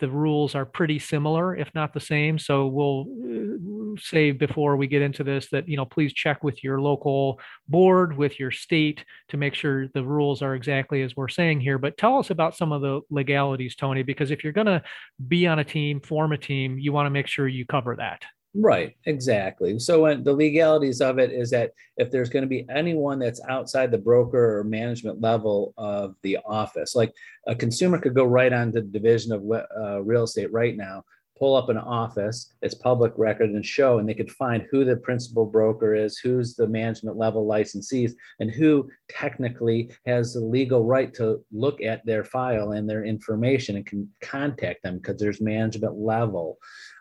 the 0.00 0.08
rules 0.08 0.54
are 0.54 0.64
pretty 0.64 0.98
similar, 0.98 1.54
if 1.54 1.70
not 1.74 1.92
the 1.92 2.00
same. 2.00 2.38
So 2.38 2.66
we'll 2.66 3.02
uh, 3.02 3.58
say 3.98 4.32
before 4.32 4.76
we 4.76 4.86
get 4.86 5.02
into 5.02 5.24
this 5.24 5.48
that 5.50 5.68
you 5.68 5.76
know 5.76 5.84
please 5.84 6.12
check 6.12 6.42
with 6.42 6.62
your 6.62 6.80
local 6.80 7.40
board, 7.68 8.16
with 8.16 8.38
your 8.38 8.50
state 8.50 9.04
to 9.28 9.36
make 9.36 9.54
sure 9.54 9.88
the 9.88 10.04
rules 10.04 10.42
are 10.42 10.54
exactly 10.54 11.02
as 11.02 11.16
we're 11.16 11.28
saying 11.28 11.60
here. 11.60 11.78
But 11.78 11.96
tell 11.96 12.18
us 12.18 12.30
about 12.30 12.56
some 12.56 12.72
of 12.72 12.82
the 12.82 13.00
legalities, 13.10 13.74
Tony, 13.74 14.02
because 14.02 14.30
if 14.30 14.44
you're 14.44 14.52
going 14.52 14.66
to 14.66 14.82
be 15.28 15.46
on 15.46 15.58
a 15.58 15.64
team, 15.64 16.00
form 16.00 16.32
a 16.32 16.38
team, 16.38 16.78
you 16.78 16.92
want 16.92 17.06
to 17.06 17.10
make 17.10 17.26
sure 17.26 17.48
you 17.48 17.66
cover 17.66 17.96
that. 17.96 18.22
Right, 18.52 18.96
exactly. 19.04 19.78
So 19.78 20.02
when 20.02 20.24
the 20.24 20.32
legalities 20.32 21.00
of 21.00 21.20
it 21.20 21.30
is 21.30 21.50
that 21.50 21.70
if 21.96 22.10
there's 22.10 22.28
going 22.28 22.42
to 22.42 22.48
be 22.48 22.66
anyone 22.68 23.20
that's 23.20 23.40
outside 23.48 23.92
the 23.92 23.98
broker 23.98 24.58
or 24.58 24.64
management 24.64 25.20
level 25.20 25.72
of 25.78 26.16
the 26.22 26.38
office, 26.44 26.96
like 26.96 27.12
a 27.46 27.54
consumer 27.54 27.98
could 27.98 28.14
go 28.14 28.24
right 28.24 28.52
on 28.52 28.72
to 28.72 28.80
the 28.80 28.88
division 28.88 29.32
of 29.32 29.44
uh, 29.52 30.02
real 30.02 30.24
estate 30.24 30.52
right 30.52 30.76
now, 30.76 31.04
pull 31.40 31.56
up 31.56 31.70
an 31.70 31.78
office, 31.78 32.52
it's 32.60 32.74
public 32.74 33.12
record 33.16 33.50
and 33.50 33.64
show, 33.64 33.98
and 33.98 34.06
they 34.06 34.14
could 34.14 34.30
find 34.30 34.66
who 34.70 34.84
the 34.84 34.96
principal 34.96 35.46
broker 35.46 35.94
is, 35.94 36.18
who's 36.18 36.54
the 36.54 36.68
management 36.68 37.16
level 37.16 37.46
licensees, 37.46 38.12
and 38.38 38.50
who 38.50 38.88
technically 39.08 39.90
has 40.04 40.34
the 40.34 40.40
legal 40.40 40.84
right 40.84 41.14
to 41.14 41.42
look 41.50 41.82
at 41.82 42.04
their 42.04 42.24
file 42.24 42.72
and 42.72 42.88
their 42.88 43.04
information 43.04 43.76
and 43.76 43.86
can 43.86 44.08
contact 44.20 44.82
them 44.82 44.98
because 44.98 45.18
there's 45.18 45.40
management 45.40 45.96
level. 45.96 46.58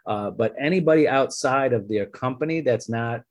Uh, 0.07 0.31
but 0.31 0.55
anybody 0.59 1.07
outside 1.07 1.73
of 1.73 1.89
their 1.89 2.05
company 2.05 2.61
that's 2.61 2.89
not 2.89 3.21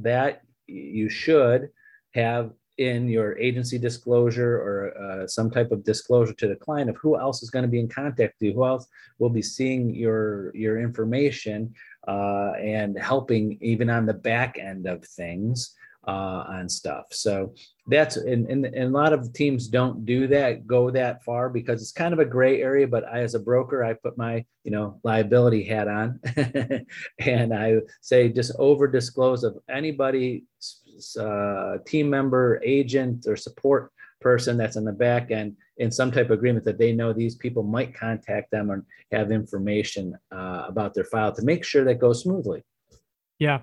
that, 0.00 0.40
you 0.66 1.10
should 1.10 1.68
have 2.14 2.52
in 2.78 3.08
your 3.08 3.38
agency 3.38 3.78
disclosure 3.78 4.56
or 4.56 4.98
uh, 4.98 5.26
some 5.26 5.50
type 5.50 5.70
of 5.70 5.84
disclosure 5.84 6.34
to 6.34 6.48
the 6.48 6.56
client 6.56 6.90
of 6.90 6.96
who 6.96 7.18
else 7.18 7.42
is 7.42 7.50
going 7.50 7.64
to 7.64 7.68
be 7.68 7.78
in 7.78 7.88
contact 7.88 8.34
with 8.40 8.48
you, 8.48 8.52
who 8.52 8.64
else 8.64 8.86
will 9.18 9.30
be 9.30 9.42
seeing 9.42 9.94
your 9.94 10.54
your 10.56 10.80
information 10.80 11.72
uh, 12.08 12.52
and 12.60 12.98
helping 12.98 13.58
even 13.60 13.88
on 13.88 14.06
the 14.06 14.14
back 14.14 14.58
end 14.58 14.86
of 14.86 15.04
things 15.04 15.74
uh, 16.06 16.44
on 16.48 16.68
stuff. 16.68 17.06
So 17.10 17.54
that's 17.86 18.16
and, 18.16 18.46
and, 18.48 18.66
and, 18.66 18.84
a 18.84 18.98
lot 18.98 19.12
of 19.12 19.32
teams 19.32 19.68
don't 19.68 20.04
do 20.04 20.26
that, 20.28 20.66
go 20.66 20.90
that 20.90 21.24
far 21.24 21.48
because 21.48 21.80
it's 21.80 21.92
kind 21.92 22.12
of 22.12 22.18
a 22.18 22.24
gray 22.24 22.62
area. 22.62 22.86
But 22.86 23.04
I, 23.04 23.20
as 23.20 23.34
a 23.34 23.38
broker, 23.38 23.84
I 23.84 23.94
put 23.94 24.18
my 24.18 24.44
you 24.64 24.70
know 24.70 25.00
liability 25.02 25.64
hat 25.64 25.88
on, 25.88 26.20
and 27.18 27.54
I 27.54 27.76
say 28.00 28.28
just 28.28 28.52
over 28.58 28.86
disclose 28.86 29.44
of 29.44 29.58
anybody, 29.68 30.44
uh, 31.18 31.78
team 31.86 32.10
member, 32.10 32.60
agent, 32.64 33.26
or 33.26 33.36
support 33.36 33.92
person 34.20 34.56
that's 34.56 34.76
in 34.76 34.84
the 34.84 34.92
back 34.92 35.30
end 35.30 35.54
in 35.76 35.90
some 35.90 36.10
type 36.10 36.26
of 36.26 36.38
agreement 36.38 36.64
that 36.64 36.78
they 36.78 36.92
know 36.92 37.12
these 37.12 37.36
people 37.36 37.62
might 37.62 37.94
contact 37.94 38.50
them 38.50 38.70
or 38.70 38.84
have 39.12 39.30
information 39.30 40.16
uh, 40.32 40.64
about 40.66 40.94
their 40.94 41.04
file 41.04 41.32
to 41.32 41.42
make 41.42 41.64
sure 41.64 41.84
that 41.84 41.96
goes 41.96 42.22
smoothly. 42.22 42.64
Yeah. 43.38 43.60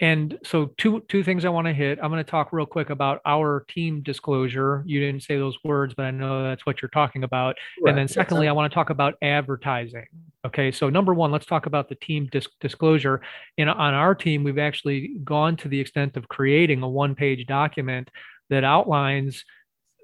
And 0.00 0.38
so 0.42 0.72
two 0.78 1.04
two 1.08 1.22
things 1.22 1.44
I 1.44 1.50
want 1.50 1.66
to 1.66 1.74
hit. 1.74 1.98
I'm 2.02 2.10
going 2.10 2.24
to 2.24 2.30
talk 2.30 2.52
real 2.52 2.66
quick 2.66 2.88
about 2.90 3.20
our 3.26 3.66
team 3.68 4.02
disclosure. 4.02 4.82
You 4.86 4.98
didn't 4.98 5.22
say 5.22 5.36
those 5.36 5.58
words, 5.62 5.94
but 5.94 6.06
I 6.06 6.10
know 6.10 6.42
that's 6.42 6.64
what 6.64 6.80
you're 6.80 6.88
talking 6.88 7.22
about. 7.22 7.56
Right. 7.82 7.90
And 7.90 7.98
then 7.98 8.08
secondly, 8.08 8.48
I 8.48 8.52
want 8.52 8.70
to 8.70 8.74
talk 8.74 8.90
about 8.90 9.14
advertising. 9.20 10.06
Okay, 10.46 10.72
so 10.72 10.88
number 10.88 11.12
one, 11.12 11.30
let's 11.30 11.44
talk 11.44 11.66
about 11.66 11.90
the 11.90 11.96
team 11.96 12.28
disc- 12.32 12.50
disclosure. 12.60 13.20
And 13.58 13.68
on 13.68 13.92
our 13.92 14.14
team, 14.14 14.42
we've 14.42 14.58
actually 14.58 15.18
gone 15.22 15.56
to 15.58 15.68
the 15.68 15.78
extent 15.78 16.16
of 16.16 16.28
creating 16.28 16.82
a 16.82 16.88
one-page 16.88 17.46
document 17.46 18.10
that 18.48 18.64
outlines 18.64 19.44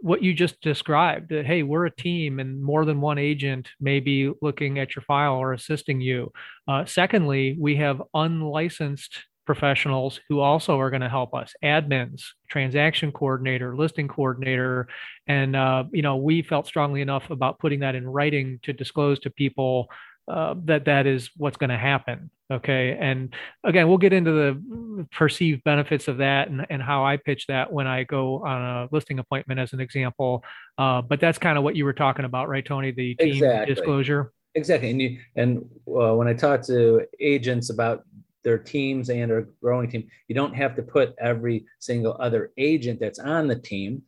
what 0.03 0.23
you 0.23 0.35
just 0.35 0.61
described 0.61 1.31
that 1.31 1.47
hey 1.47 1.62
we're 1.62 1.87
a 1.87 1.91
team 1.91 2.38
and 2.38 2.62
more 2.62 2.85
than 2.85 3.00
one 3.00 3.17
agent 3.17 3.71
may 3.81 3.99
be 3.99 4.31
looking 4.43 4.79
at 4.79 4.95
your 4.95 5.03
file 5.03 5.37
or 5.37 5.55
assisting 5.55 6.03
you 6.03 6.31
uh, 6.69 6.85
secondly 6.85 7.57
we 7.59 7.76
have 7.76 8.03
unlicensed 8.12 9.25
professionals 9.47 10.21
who 10.29 10.41
also 10.41 10.79
are 10.79 10.91
going 10.91 11.03
to 11.03 11.09
help 11.09 11.35
us 11.35 11.55
admins 11.62 12.25
transaction 12.49 13.12
coordinator 13.12 13.76
listing 13.76 14.09
coordinator. 14.09 14.88
And 15.26 15.57
uh, 15.57 15.85
you 15.93 16.03
know 16.03 16.17
we 16.17 16.43
felt 16.43 16.67
strongly 16.67 17.00
enough 17.00 17.31
about 17.31 17.59
putting 17.59 17.81
that 17.81 17.95
in 17.95 18.07
writing 18.07 18.59
to 18.65 18.73
disclose 18.73 19.21
to 19.21 19.31
people 19.31 19.88
uh, 20.29 20.55
that 20.65 20.87
that 20.87 21.07
is 21.07 21.31
what's 21.37 21.57
going 21.57 21.71
to 21.71 21.79
happen 21.79 22.31
okay? 22.50 22.97
And 22.99 23.35
again 23.65 23.88
we'll 23.88 23.99
get 23.99 24.12
into 24.12 24.33
the 24.33 25.07
perceived 25.12 25.65
benefits 25.65 26.09
of 26.09 26.19
that 26.19 26.49
and, 26.49 26.67
and 26.71 26.83
how 26.83 27.05
i 27.05 27.17
pitch 27.17 27.47
that 27.49 27.73
when 27.73 27.87
i 27.87 28.05
go 28.05 28.45
on 28.45 28.62
a 28.62 28.88
listing 28.91 29.19
appointment 29.19 29.61
as 29.61 29.73
an 29.73 29.81
example. 29.81 30.45
Uh, 30.79 31.03
but 31.03 31.21
that's 31.21 31.38
kind 31.38 31.59
of 31.59 31.65
what 31.65 31.76
you 31.76 31.85
were 31.85 31.93
talking 31.93 32.25
about 32.25 32.49
right 32.49 32.65
tony? 32.65 32.91
The 32.91 33.15
team 33.17 33.29
exactly. 33.35 33.75
disclosure? 33.75 34.33
Exactly. 34.55 34.91
And 34.91 35.03
you 35.03 35.19
and 35.35 35.59
uh, 35.88 36.15
when 36.15 36.29
i 36.29 36.35
talk 36.35 36.62
to 36.67 37.07
agents 37.21 37.71
about 37.71 38.05
their 38.47 38.59
teams 38.59 39.11
and 39.11 39.33
a 39.33 39.43
growing 39.61 39.91
team. 39.91 40.07
You 40.29 40.37
don't 40.37 40.55
have 40.55 40.76
to 40.76 40.83
put 40.83 41.17
every 41.19 41.67
single 41.81 42.17
other 42.21 42.53
agent 42.57 43.00
that's 43.00 43.19
on 43.19 43.49
the 43.49 43.57
team 43.57 44.03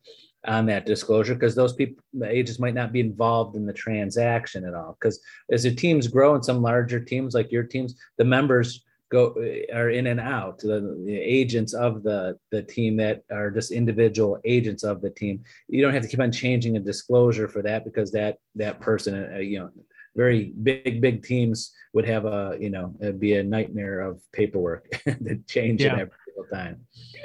on 0.46 0.64
that 0.66 0.86
disclosure 0.86 1.34
because 1.34 1.56
those 1.56 1.72
people 1.72 2.00
agents 2.24 2.60
might 2.60 2.72
not 2.72 2.92
be 2.92 3.00
involved 3.00 3.56
in 3.56 3.66
the 3.66 3.72
transaction 3.72 4.64
at 4.64 4.74
all 4.74 4.96
because 4.98 5.20
as 5.50 5.64
the 5.64 5.74
teams 5.74 6.06
grow 6.06 6.36
and 6.36 6.44
some 6.44 6.62
larger 6.62 7.00
teams 7.00 7.34
like 7.34 7.50
your 7.50 7.64
teams 7.64 7.96
the 8.18 8.24
members 8.24 8.84
go 9.10 9.34
are 9.74 9.90
in 9.90 10.06
and 10.06 10.20
out 10.20 10.60
the, 10.60 10.96
the, 11.04 11.18
agents 11.18 11.74
of 11.74 12.04
the 12.04 12.38
the 12.52 12.62
team 12.62 12.96
that 12.96 13.24
are 13.32 13.50
just 13.50 13.72
individual 13.72 14.38
agents 14.44 14.84
of 14.84 15.00
the 15.00 15.10
team 15.10 15.42
you 15.66 15.82
don't 15.82 15.92
have 15.92 16.04
to 16.04 16.08
keep 16.08 16.20
on 16.20 16.30
changing 16.30 16.76
a 16.76 16.80
disclosure 16.80 17.48
for 17.48 17.60
that 17.60 17.84
because 17.84 18.12
that 18.12 18.38
that 18.54 18.78
person 18.80 19.28
uh, 19.34 19.38
you 19.38 19.58
know 19.58 19.70
very 20.18 20.52
big 20.64 21.00
big 21.00 21.22
teams 21.22 21.72
would 21.94 22.04
have 22.04 22.24
a 22.26 22.56
you 22.60 22.70
know 22.70 22.92
it'd 23.00 23.20
be 23.20 23.36
a 23.36 23.42
nightmare 23.42 24.00
of 24.00 24.20
paperwork 24.32 24.90
to 25.06 25.38
change 25.46 25.80
yeah. 25.80 25.92
every 25.92 26.18
single 26.26 26.44
time. 26.52 26.80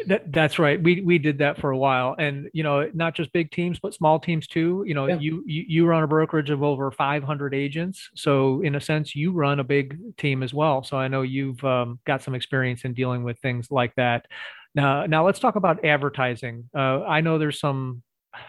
That, 0.05 0.31
that's 0.31 0.59
right. 0.59 0.81
We 0.81 1.01
we 1.01 1.17
did 1.17 1.39
that 1.39 1.57
for 1.57 1.71
a 1.71 1.77
while. 1.77 2.15
And 2.19 2.50
you 2.53 2.62
know 2.62 2.89
not 2.93 3.15
just 3.15 3.33
big 3.33 3.50
teams 3.50 3.79
but 3.79 3.95
small 3.95 4.19
teams 4.19 4.45
too. 4.45 4.83
You 4.85 4.93
know 4.93 5.07
yeah. 5.07 5.17
you, 5.19 5.43
you 5.47 5.65
you 5.67 5.85
run 5.88 6.03
a 6.03 6.07
brokerage 6.07 6.51
of 6.51 6.62
over 6.62 6.91
500 6.91 7.55
agents. 7.55 8.09
So 8.15 8.62
in 8.62 8.75
a 8.75 8.81
sense 8.81 9.15
you 9.15 9.31
run 9.31 9.59
a 9.59 9.63
big 9.63 9.97
team 10.17 10.43
as 10.43 10.53
well. 10.53 10.83
So 10.83 10.95
i 10.97 11.07
know 11.07 11.23
you've 11.23 11.63
um, 11.63 12.00
got 12.05 12.21
some 12.21 12.35
experience 12.35 12.85
in 12.85 12.93
dealing 12.93 13.23
with 13.23 13.39
things 13.39 13.71
like 13.71 13.95
that. 13.95 14.27
Now 14.75 15.07
now 15.07 15.25
let's 15.25 15.39
talk 15.39 15.55
about 15.55 15.83
advertising. 15.83 16.69
Uh, 16.77 17.01
i 17.17 17.21
know 17.21 17.39
there's 17.39 17.59
some 17.59 18.03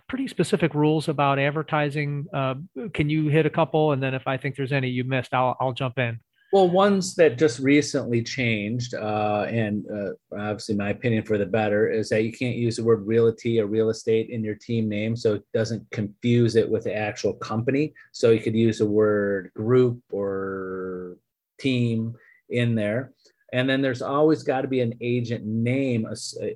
pretty 0.08 0.28
specific 0.28 0.74
rules 0.74 1.08
about 1.08 1.38
advertising. 1.38 2.26
Uh, 2.32 2.54
can 2.92 3.10
you 3.10 3.28
hit 3.28 3.46
a 3.46 3.50
couple, 3.50 3.92
and 3.92 4.02
then 4.02 4.14
if 4.14 4.26
I 4.26 4.36
think 4.36 4.56
there's 4.56 4.72
any 4.72 4.88
you 4.88 5.04
missed, 5.04 5.34
I'll 5.34 5.56
I'll 5.60 5.72
jump 5.72 5.98
in. 5.98 6.20
Well, 6.52 6.68
ones 6.68 7.16
that 7.16 7.36
just 7.36 7.58
recently 7.58 8.22
changed, 8.22 8.94
uh, 8.94 9.46
and 9.48 9.84
uh, 9.90 10.10
obviously 10.38 10.76
my 10.76 10.90
opinion 10.90 11.24
for 11.24 11.36
the 11.36 11.46
better, 11.46 11.90
is 11.90 12.08
that 12.10 12.22
you 12.22 12.32
can't 12.32 12.54
use 12.54 12.76
the 12.76 12.84
word 12.84 13.04
realty 13.04 13.60
or 13.60 13.66
real 13.66 13.90
estate 13.90 14.30
in 14.30 14.44
your 14.44 14.54
team 14.54 14.88
name, 14.88 15.16
so 15.16 15.34
it 15.34 15.42
doesn't 15.52 15.90
confuse 15.90 16.54
it 16.54 16.70
with 16.70 16.84
the 16.84 16.94
actual 16.94 17.32
company. 17.34 17.92
So 18.12 18.30
you 18.30 18.38
could 18.38 18.54
use 18.54 18.78
the 18.78 18.86
word 18.86 19.50
group 19.56 20.00
or 20.12 21.16
team 21.58 22.14
in 22.50 22.76
there. 22.76 23.12
And 23.52 23.68
then 23.68 23.82
there's 23.82 24.02
always 24.02 24.42
got 24.42 24.62
to 24.62 24.68
be 24.68 24.80
an 24.80 24.94
agent 25.00 25.44
name 25.44 26.06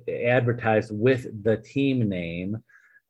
advertised 0.07 0.91
with 0.93 1.27
the 1.43 1.57
team 1.57 2.07
name 2.07 2.57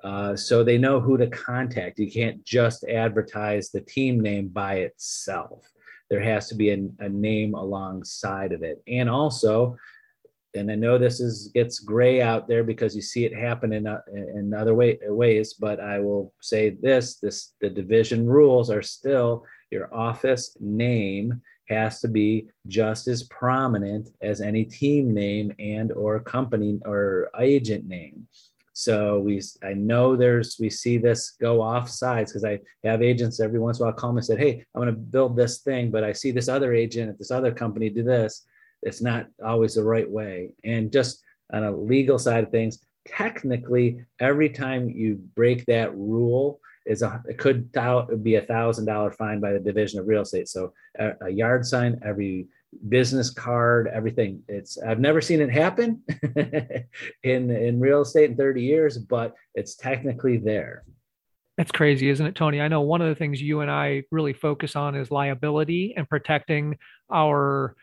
uh, 0.03 0.35
so 0.35 0.63
they 0.63 0.77
know 0.77 0.99
who 0.99 1.17
to 1.17 1.27
contact. 1.27 1.99
You 1.99 2.09
can't 2.09 2.43
just 2.43 2.83
advertise 2.85 3.69
the 3.69 3.81
team 3.81 4.19
name 4.19 4.47
by 4.47 4.75
itself. 4.75 5.69
There 6.09 6.21
has 6.21 6.47
to 6.49 6.55
be 6.55 6.71
a, 6.71 6.87
a 6.99 7.09
name 7.09 7.53
alongside 7.53 8.53
of 8.53 8.63
it. 8.63 8.81
And 8.87 9.09
also, 9.09 9.77
and 10.55 10.71
I 10.71 10.75
know 10.75 10.97
this 10.97 11.19
is 11.19 11.51
gets 11.53 11.79
gray 11.79 12.21
out 12.21 12.47
there 12.47 12.63
because 12.63 12.95
you 12.95 13.01
see 13.01 13.25
it 13.25 13.35
happen 13.35 13.73
in 13.73 13.85
uh, 13.85 14.01
in 14.35 14.53
other 14.53 14.73
way, 14.73 14.97
ways, 15.03 15.53
but 15.53 15.79
I 15.79 15.99
will 15.99 16.33
say 16.41 16.71
this: 16.71 17.17
this 17.17 17.53
the 17.61 17.69
division 17.69 18.25
rules 18.25 18.71
are 18.71 18.81
still 18.81 19.45
your 19.69 19.93
office 19.93 20.57
name 20.59 21.41
has 21.69 22.01
to 22.01 22.07
be 22.07 22.47
just 22.67 23.07
as 23.07 23.23
prominent 23.23 24.09
as 24.21 24.41
any 24.41 24.65
team 24.65 25.13
name 25.13 25.53
and 25.59 25.91
or 25.91 26.19
company 26.19 26.79
or 26.83 27.29
agent 27.39 27.85
name. 27.85 28.27
So 28.79 29.19
we, 29.19 29.41
I 29.61 29.73
know 29.73 30.15
there's, 30.15 30.55
we 30.57 30.69
see 30.69 30.97
this 30.97 31.31
go 31.31 31.61
off 31.61 31.89
sides 31.89 32.31
because 32.31 32.45
I 32.45 32.59
have 32.85 33.01
agents 33.01 33.41
every 33.41 33.59
once 33.59 33.77
in 33.77 33.83
a 33.83 33.87
while 33.87 33.93
call 33.93 34.13
me 34.13 34.19
and 34.19 34.25
said, 34.25 34.39
Hey, 34.39 34.63
I'm 34.73 34.81
going 34.81 34.87
to 34.87 34.97
build 34.97 35.35
this 35.35 35.57
thing, 35.57 35.91
but 35.91 36.05
I 36.05 36.13
see 36.13 36.31
this 36.31 36.47
other 36.47 36.73
agent 36.73 37.09
at 37.09 37.17
this 37.17 37.29
other 37.29 37.51
company 37.51 37.89
do 37.89 38.03
this. 38.03 38.45
it's 38.81 39.01
not 39.01 39.27
always 39.45 39.75
the 39.75 39.83
right 39.83 40.09
way. 40.09 40.51
And 40.63 40.93
just 40.93 41.21
on 41.51 41.65
a 41.65 41.75
legal 41.75 42.17
side 42.17 42.45
of 42.45 42.51
things, 42.51 42.79
technically, 43.05 44.05
every 44.21 44.47
time 44.47 44.89
you 44.89 45.15
break 45.35 45.65
that 45.65 45.93
rule, 45.97 46.61
is 46.85 47.01
a 47.01 47.21
it 47.27 47.37
could 47.37 47.69
be 48.23 48.35
a 48.35 48.41
thousand 48.41 48.85
dollar 48.85 49.11
fine 49.11 49.41
by 49.41 49.51
the 49.51 49.59
division 49.59 49.99
of 49.99 50.07
real 50.07 50.21
estate. 50.21 50.47
So 50.47 50.71
a, 50.97 51.11
a, 51.25 51.29
yard 51.29 51.65
sign, 51.65 51.99
every 52.03 52.47
business 52.87 53.29
card, 53.29 53.87
everything. 53.87 54.43
It's 54.47 54.77
I've 54.77 54.99
never 54.99 55.21
seen 55.21 55.41
it 55.41 55.51
happen 55.51 56.03
in 57.23 57.51
in 57.51 57.79
real 57.79 58.01
estate 58.01 58.29
in 58.29 58.37
30 58.37 58.63
years, 58.63 58.97
but 58.97 59.35
it's 59.55 59.75
technically 59.75 60.37
there. 60.37 60.83
That's 61.57 61.71
crazy, 61.71 62.09
isn't 62.09 62.25
it, 62.25 62.35
Tony? 62.35 62.61
I 62.61 62.69
know 62.69 62.81
one 62.81 63.01
of 63.01 63.09
the 63.09 63.15
things 63.15 63.41
you 63.41 63.59
and 63.59 63.69
I 63.69 64.03
really 64.11 64.33
focus 64.33 64.75
on 64.75 64.95
is 64.95 65.11
liability 65.11 65.93
and 65.97 66.07
protecting 66.07 66.77
our 67.11 67.75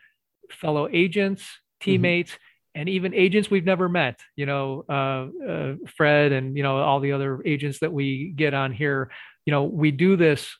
fellow 0.49 0.87
agents, 0.91 1.43
mm-hmm. 1.43 1.83
teammates, 1.85 2.31
mm-hmm 2.31 2.41
and 2.77 2.87
even 2.87 3.13
agents 3.15 3.49
we've 3.49 3.65
never 3.65 3.89
met 3.89 4.19
you 4.35 4.45
know 4.45 4.85
uh, 4.87 5.27
uh, 5.43 5.73
fred 5.97 6.31
and 6.31 6.55
you 6.55 6.63
know 6.63 6.77
all 6.77 6.99
the 6.99 7.11
other 7.11 7.41
agents 7.43 7.79
that 7.79 7.91
we 7.91 8.31
get 8.35 8.53
on 8.53 8.71
here 8.71 9.09
you 9.45 9.51
know 9.51 9.63
we 9.63 9.89
do 9.91 10.15
this 10.15 10.55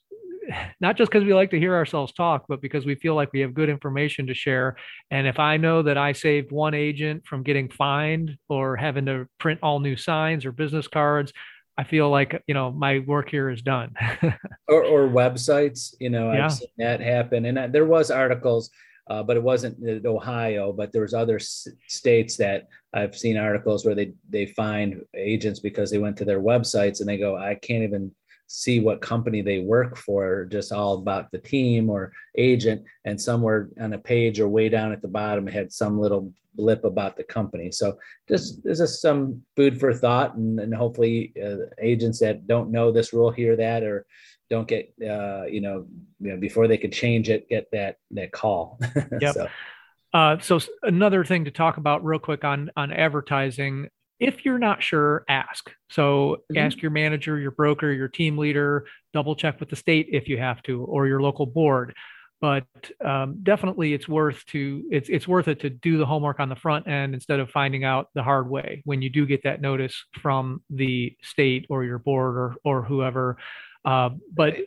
not 0.80 0.98
just 0.98 1.12
because 1.12 1.25
we 1.25 1.34
like 1.34 1.51
to 1.51 1.60
hear 1.60 1.75
ourselves 1.75 2.13
talk 2.13 2.46
but 2.48 2.62
because 2.62 2.86
we 2.86 2.96
feel 2.96 3.16
like 3.16 3.32
we 3.34 3.39
have 3.39 3.54
good 3.54 3.70
information 3.70 4.27
to 4.27 4.34
share 4.34 4.75
and 5.12 5.27
if 5.27 5.39
i 5.39 5.58
know 5.58 5.82
that 5.82 5.98
i 5.98 6.12
saved 6.12 6.51
one 6.51 6.74
agent 6.74 7.25
from 7.25 7.44
getting 7.44 7.70
fined 7.70 8.38
or 8.50 8.75
having 8.75 9.06
to 9.06 9.27
print 9.39 9.60
all 9.62 9.80
new 9.80 9.96
signs 9.96 10.46
or 10.46 10.51
business 10.51 10.88
cards 10.88 11.34
I 11.80 11.84
feel 11.84 12.10
like 12.10 12.42
you 12.48 12.56
know 12.56 12.72
my 12.72 12.98
work 13.06 13.30
here 13.30 13.51
is 13.51 13.62
done. 13.62 13.94
or, 14.68 14.84
or, 14.84 15.08
websites, 15.08 15.94
you 16.00 16.10
know, 16.10 16.32
yeah. 16.32 16.46
I've 16.46 16.54
seen 16.54 16.70
that 16.80 17.01
happen, 17.01 17.46
and 17.46 17.56
uh, 17.56 17.68
there 17.68 17.86
was 17.86 18.10
articles 18.10 18.72
uh, 19.10 19.24
but 19.24 19.38
it 19.38 19.44
wasn't 19.44 20.06
Ohio. 20.06 20.72
But 20.74 20.92
there 20.92 21.01
was 21.01 21.13
other 21.13 21.38
s- 21.38 21.68
states 21.88 22.38
that 22.38 22.68
I've 22.94 23.18
seen 23.18 23.38
articles 23.38 23.86
where 23.86 23.96
they 23.96 24.13
they 24.30 24.48
fined 24.48 25.01
agents 25.16 25.60
because 25.60 25.89
they 25.92 25.98
went 25.98 26.18
to 26.18 26.25
their 26.25 26.42
websites 26.42 27.00
and 27.00 27.08
they 27.08 27.18
go, 27.18 27.38
I 27.38 27.56
can't 27.56 27.84
even 27.84 28.12
see 28.48 28.80
what 28.80 29.01
company 29.01 29.42
they 29.42 29.60
work 29.60 29.98
for, 29.98 30.46
just 30.46 30.72
all 30.72 30.98
about 30.98 31.30
the 31.32 31.38
team 31.38 31.89
or 31.89 32.12
agent. 32.38 32.84
And 33.06 33.20
somewhere 33.20 33.70
on 33.80 33.94
a 33.94 33.98
page 33.98 34.39
or 34.39 34.48
way 34.48 34.70
down 34.70 34.92
at 34.92 35.01
the 35.01 35.08
bottom, 35.08 35.48
it 35.48 35.54
had 35.54 35.72
some 35.72 36.00
little 36.00 36.34
blip 36.56 36.84
about 36.84 37.16
the 37.16 37.24
company. 37.24 37.72
So 37.72 37.98
just 38.27 38.63
this 38.63 38.80
is 38.80 39.00
some 39.00 39.44
food 39.56 39.80
for 39.80 39.94
thought, 39.94 40.36
and, 40.36 40.60
and 40.60 40.74
hopefully 40.74 41.34
uh, 41.42 41.68
agents 41.82 42.20
that 42.20 42.48
don't 42.48 42.72
know 42.72 42.92
this 42.92 43.13
rule 43.13 43.32
hear 43.32 43.56
that 43.56 43.84
or 43.84 44.06
don't 44.50 44.68
get 44.68 44.94
uh, 45.01 45.46
you 45.46 45.62
know 45.62 45.86
you 46.20 46.32
know 46.32 46.38
before 46.38 46.68
they 46.68 46.77
could 46.77 46.94
change 46.94 47.30
it 47.30 47.50
get 47.50 47.70
that 47.72 47.98
that 48.12 48.32
call 48.32 48.80
yep. 49.22 49.34
so. 49.34 49.48
Uh, 50.13 50.39
so 50.39 50.60
another 50.84 51.25
thing 51.25 51.46
to 51.46 51.51
talk 51.51 51.77
about 51.77 52.04
real 52.04 52.20
quick 52.20 52.44
on 52.44 52.72
on 52.75 52.92
advertising 52.92 53.89
if 54.19 54.45
you're 54.45 54.59
not 54.59 54.81
sure 54.81 55.24
ask 55.29 55.71
so 55.89 56.38
mm-hmm. 56.51 56.57
ask 56.57 56.81
your 56.81 56.91
manager 56.91 57.38
your 57.38 57.51
broker 57.51 57.91
your 57.91 58.07
team 58.07 58.38
leader 58.38 58.86
double 59.13 59.36
check 59.36 59.59
with 59.59 59.69
the 59.69 59.75
state 59.75 60.07
if 60.12 60.27
you 60.27 60.38
have 60.38 60.62
to 60.63 60.83
or 60.83 61.07
your 61.07 61.21
local 61.21 61.45
board 61.45 61.93
but 62.39 62.65
um, 63.03 63.39
definitely 63.41 63.93
it's 63.93 64.07
worth 64.07 64.45
to 64.45 64.83
it's 64.91 65.09
it's 65.09 65.27
worth 65.27 65.47
it 65.47 65.59
to 65.59 65.69
do 65.69 65.97
the 65.97 66.05
homework 66.05 66.39
on 66.39 66.50
the 66.50 66.55
front 66.55 66.88
end 66.88 67.13
instead 67.13 67.39
of 67.39 67.50
finding 67.50 67.83
out 67.83 68.09
the 68.13 68.21
hard 68.21 68.50
way 68.50 68.81
when 68.86 69.01
you 69.01 69.09
do 69.09 69.25
get 69.25 69.43
that 69.43 69.62
notice 69.62 70.05
from 70.21 70.62
the 70.69 71.15
state 71.24 71.65
or 71.69 71.83
your 71.83 72.00
board 72.00 72.36
or 72.36 72.55
or 72.63 72.83
whoever 72.83 73.38
uh, 73.86 74.09
but 74.33 74.57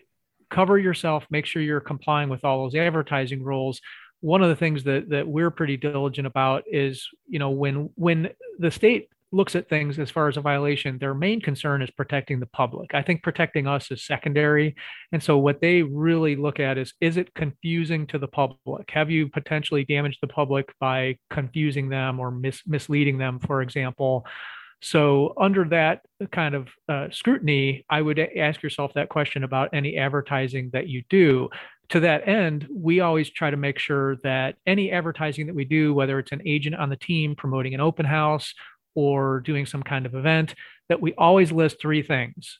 cover 0.51 0.77
yourself, 0.77 1.27
make 1.31 1.47
sure 1.47 1.63
you're 1.63 1.81
complying 1.81 2.29
with 2.29 2.45
all 2.45 2.65
those 2.65 2.75
advertising 2.75 3.43
rules. 3.43 3.81
One 4.21 4.43
of 4.43 4.49
the 4.51 4.57
things 4.57 4.85
that 4.85 5.09
that 5.11 5.27
we're 5.27 5.51
pretty 5.51 5.77
diligent 5.77 6.27
about 6.27 6.65
is, 6.71 7.09
you 7.27 7.39
know, 7.39 7.51
when 7.51 7.91
when 7.95 8.31
the 8.59 8.71
state 8.71 9.09
looks 9.33 9.55
at 9.55 9.69
things 9.69 9.99
as 9.99 10.11
far 10.11 10.29
as 10.29 10.37
a 10.37 10.41
violation, 10.41 10.99
their 10.99 11.15
main 11.15 11.41
concern 11.41 11.83
is 11.83 11.91
protecting 11.91 12.41
the 12.41 12.47
public. 12.47 12.95
I 12.95 13.03
think 13.03 13.23
protecting 13.23 13.67
us 13.67 13.91
is 13.91 14.05
secondary. 14.05 14.75
And 15.13 15.23
so 15.23 15.39
what 15.39 15.61
they 15.61 15.83
really 15.83 16.37
look 16.37 16.61
at 16.61 16.79
is 16.79 16.95
is 17.01 17.17
it 17.17 17.35
confusing 17.35 18.07
to 18.09 18.19
the 18.19 18.29
public? 18.29 18.91
Have 18.91 19.11
you 19.11 19.29
potentially 19.29 19.85
damaged 19.85 20.19
the 20.21 20.29
public 20.29 20.73
by 20.81 21.19
confusing 21.31 21.89
them 21.89 22.19
or 22.19 22.31
mis- 22.31 22.63
misleading 22.67 23.19
them, 23.19 23.39
for 23.39 23.63
example? 23.63 24.27
So, 24.83 25.35
under 25.37 25.65
that 25.67 26.01
kind 26.33 26.55
of 26.55 26.69
uh, 26.89 27.09
scrutiny, 27.11 27.85
I 27.91 28.01
would 28.01 28.19
ask 28.19 28.63
yourself 28.63 28.93
that 28.95 29.11
question 29.11 29.45
about 29.45 29.69
any 29.75 29.99
advertising 29.99 30.71
that 30.73 30.89
you 30.89 31.03
do. 31.11 31.51
To 31.91 32.01
that 32.01 32.27
end, 32.27 32.67
we 32.75 33.01
always 33.01 33.31
try 33.31 33.51
to 33.51 33.57
make 33.57 33.79
sure 33.79 34.17
that 34.23 34.55
any 34.67 34.91
advertising 34.91 35.47
that 35.49 35.55
we 35.55 35.65
do, 35.65 35.93
whether 35.93 36.19
it's 36.19 36.33
an 36.33 36.41
agent 36.47 36.77
on 36.77 36.89
the 36.89 36.97
team 36.97 37.35
promoting 37.35 37.75
an 37.75 37.81
open 37.81 38.07
house 38.07 38.55
or 38.95 39.41
doing 39.41 39.67
some 39.67 39.83
kind 39.83 40.07
of 40.07 40.15
event, 40.15 40.55
that 40.89 41.01
we 41.01 41.15
always 41.15 41.53
list 41.53 41.81
three 41.81 42.03
things 42.03 42.59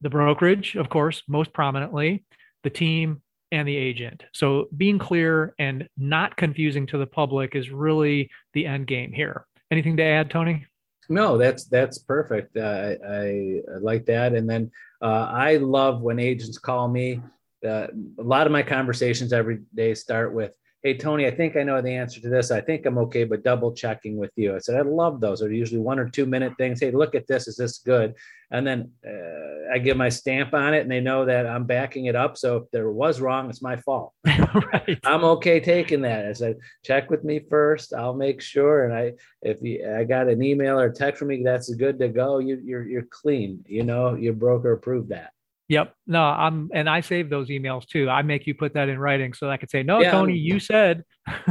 the 0.00 0.10
brokerage, 0.10 0.74
of 0.74 0.88
course, 0.88 1.22
most 1.28 1.52
prominently, 1.52 2.24
the 2.64 2.70
team, 2.70 3.22
and 3.52 3.68
the 3.68 3.76
agent. 3.76 4.24
So, 4.32 4.68
being 4.76 4.98
clear 4.98 5.54
and 5.58 5.88
not 5.96 6.36
confusing 6.36 6.86
to 6.88 6.98
the 6.98 7.06
public 7.06 7.54
is 7.54 7.70
really 7.70 8.30
the 8.52 8.66
end 8.66 8.86
game 8.88 9.12
here. 9.12 9.46
Anything 9.70 9.96
to 9.98 10.02
add, 10.02 10.30
Tony? 10.30 10.66
No, 11.08 11.36
that's 11.36 11.64
that's 11.64 11.98
perfect. 11.98 12.56
Uh, 12.56 12.94
I, 13.06 13.12
I, 13.12 13.60
like 13.80 14.06
that. 14.06 14.34
And 14.34 14.48
then 14.48 14.70
uh, 15.00 15.28
I 15.30 15.56
love 15.56 16.00
when 16.00 16.18
agents 16.18 16.58
call 16.58 16.88
me. 16.88 17.20
Uh, 17.64 17.86
a 18.18 18.22
lot 18.22 18.46
of 18.46 18.52
my 18.52 18.62
conversations 18.62 19.32
every 19.32 19.60
day 19.74 19.94
start 19.94 20.34
with, 20.34 20.56
hey 20.82 20.96
tony 20.96 21.26
i 21.26 21.30
think 21.30 21.56
i 21.56 21.62
know 21.62 21.80
the 21.80 21.90
answer 21.90 22.20
to 22.20 22.28
this. 22.28 22.50
I 22.50 22.60
think 22.60 22.86
i'm 22.86 22.98
okay 22.98 23.24
but 23.24 23.44
double 23.44 23.72
checking 23.72 24.16
with 24.16 24.32
you. 24.36 24.54
I 24.54 24.58
said 24.58 24.76
i 24.76 24.82
love 24.82 25.20
those. 25.20 25.40
They're 25.40 25.52
usually 25.52 25.80
one 25.80 25.98
or 25.98 26.08
two 26.08 26.26
minute 26.26 26.54
things. 26.58 26.80
Hey 26.80 26.90
look 26.90 27.14
at 27.14 27.26
this. 27.26 27.48
Is 27.48 27.56
this 27.56 27.78
good? 27.78 28.14
And 28.50 28.66
then 28.66 28.90
uh, 29.06 29.72
i 29.74 29.78
give 29.78 29.96
my 29.96 30.08
stamp 30.08 30.52
on 30.54 30.74
it 30.74 30.80
and 30.80 30.90
they 30.90 31.00
know 31.00 31.24
that 31.24 31.46
i'm 31.46 31.64
backing 31.64 32.06
it 32.06 32.16
up. 32.16 32.36
So 32.36 32.56
if 32.56 32.70
there 32.70 32.90
was 32.90 33.20
wrong 33.20 33.48
it's 33.48 33.62
my 33.62 33.76
fault. 33.76 34.12
Right. 34.52 34.98
i'm 35.04 35.24
okay 35.24 35.60
taking 35.60 36.02
that. 36.02 36.26
I 36.26 36.32
said 36.32 36.58
check 36.84 37.10
with 37.10 37.24
me 37.24 37.40
first. 37.48 37.94
I'll 37.94 38.14
make 38.14 38.40
sure. 38.42 38.84
And 38.84 38.94
i 38.94 39.12
if 39.42 39.62
you, 39.62 39.88
i 39.98 40.04
got 40.04 40.28
an 40.28 40.42
email 40.42 40.78
or 40.78 40.90
text 40.90 41.20
from 41.20 41.28
me 41.28 41.42
that's 41.42 41.72
good 41.74 41.98
to 42.00 42.08
go. 42.08 42.38
You, 42.38 42.60
you're 42.64 42.86
you're 42.86 43.08
clean 43.10 43.64
you 43.66 43.84
know 43.84 44.14
your 44.14 44.34
broker 44.34 44.72
approved 44.72 45.10
that 45.10 45.32
Yep. 45.72 45.94
No, 46.06 46.22
I'm, 46.22 46.68
and 46.74 46.86
I 46.86 47.00
save 47.00 47.30
those 47.30 47.48
emails 47.48 47.86
too. 47.86 48.10
I 48.10 48.20
make 48.20 48.46
you 48.46 48.54
put 48.54 48.74
that 48.74 48.90
in 48.90 48.98
writing 48.98 49.32
so 49.32 49.48
I 49.48 49.56
could 49.56 49.70
say, 49.70 49.82
no, 49.82 50.00
yeah, 50.00 50.10
Tony, 50.10 50.36
you 50.36 50.60
said. 50.60 51.02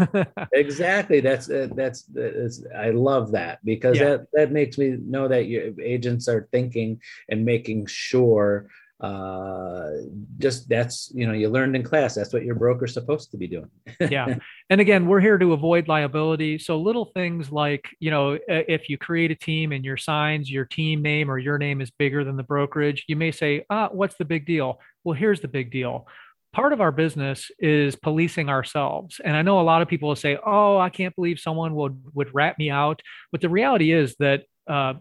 exactly. 0.53 1.21
That's, 1.21 1.49
uh, 1.49 1.69
that's, 1.75 2.03
that's, 2.03 2.63
I 2.77 2.91
love 2.91 3.31
that 3.31 3.65
because 3.65 3.97
yeah. 3.97 4.09
that, 4.09 4.27
that 4.33 4.51
makes 4.51 4.77
me 4.77 4.97
know 5.03 5.27
that 5.27 5.47
your 5.47 5.71
agents 5.81 6.27
are 6.27 6.47
thinking 6.51 7.01
and 7.29 7.43
making 7.43 7.87
sure 7.87 8.69
uh, 9.01 9.89
just 10.37 10.69
that's 10.69 11.11
you 11.13 11.25
know 11.25 11.33
you 11.33 11.49
learned 11.49 11.75
in 11.75 11.81
class. 11.81 12.13
That's 12.13 12.31
what 12.31 12.43
your 12.43 12.53
broker's 12.53 12.93
supposed 12.93 13.31
to 13.31 13.37
be 13.37 13.47
doing. 13.47 13.69
Yeah. 14.11 14.35
And 14.69 14.79
again 14.79 15.07
we're 15.07 15.19
here 15.19 15.37
to 15.37 15.53
avoid 15.53 15.87
liability. 15.87 16.59
So 16.59 16.79
little 16.79 17.05
things 17.05 17.51
like 17.51 17.89
you 17.99 18.11
know 18.11 18.37
if 18.47 18.89
you 18.89 18.97
create 18.97 19.31
a 19.31 19.35
team 19.35 19.71
and 19.71 19.83
your 19.83 19.97
signs 19.97 20.51
your 20.51 20.65
team 20.65 21.01
name 21.01 21.31
or 21.31 21.37
your 21.37 21.57
name 21.57 21.81
is 21.81 21.91
bigger 21.91 22.23
than 22.23 22.35
the 22.35 22.43
brokerage 22.43 23.05
you 23.07 23.15
may 23.15 23.31
say 23.31 23.65
ah 23.69 23.89
what's 23.91 24.15
the 24.15 24.25
big 24.25 24.45
deal? 24.45 24.79
Well 25.03 25.15
here's 25.15 25.41
the 25.41 25.47
big 25.47 25.71
deal. 25.71 26.07
Part 26.53 26.73
of 26.73 26.81
our 26.81 26.91
business 26.91 27.49
is 27.59 27.95
policing 27.95 28.49
ourselves. 28.49 29.19
And 29.23 29.35
i 29.35 29.41
know 29.41 29.59
a 29.59 29.63
lot 29.63 29.81
of 29.81 29.87
people 29.87 30.09
will 30.09 30.15
say 30.15 30.37
oh 30.45 30.77
i 30.77 30.89
can't 30.89 31.15
believe 31.15 31.39
someone 31.39 31.73
would 31.75 32.01
would 32.13 32.33
rat 32.33 32.59
me 32.59 32.69
out. 32.69 33.01
But 33.31 33.41
the 33.41 33.49
reality 33.49 33.91
is 33.91 34.15
that 34.19 34.43
uh, 34.67 34.93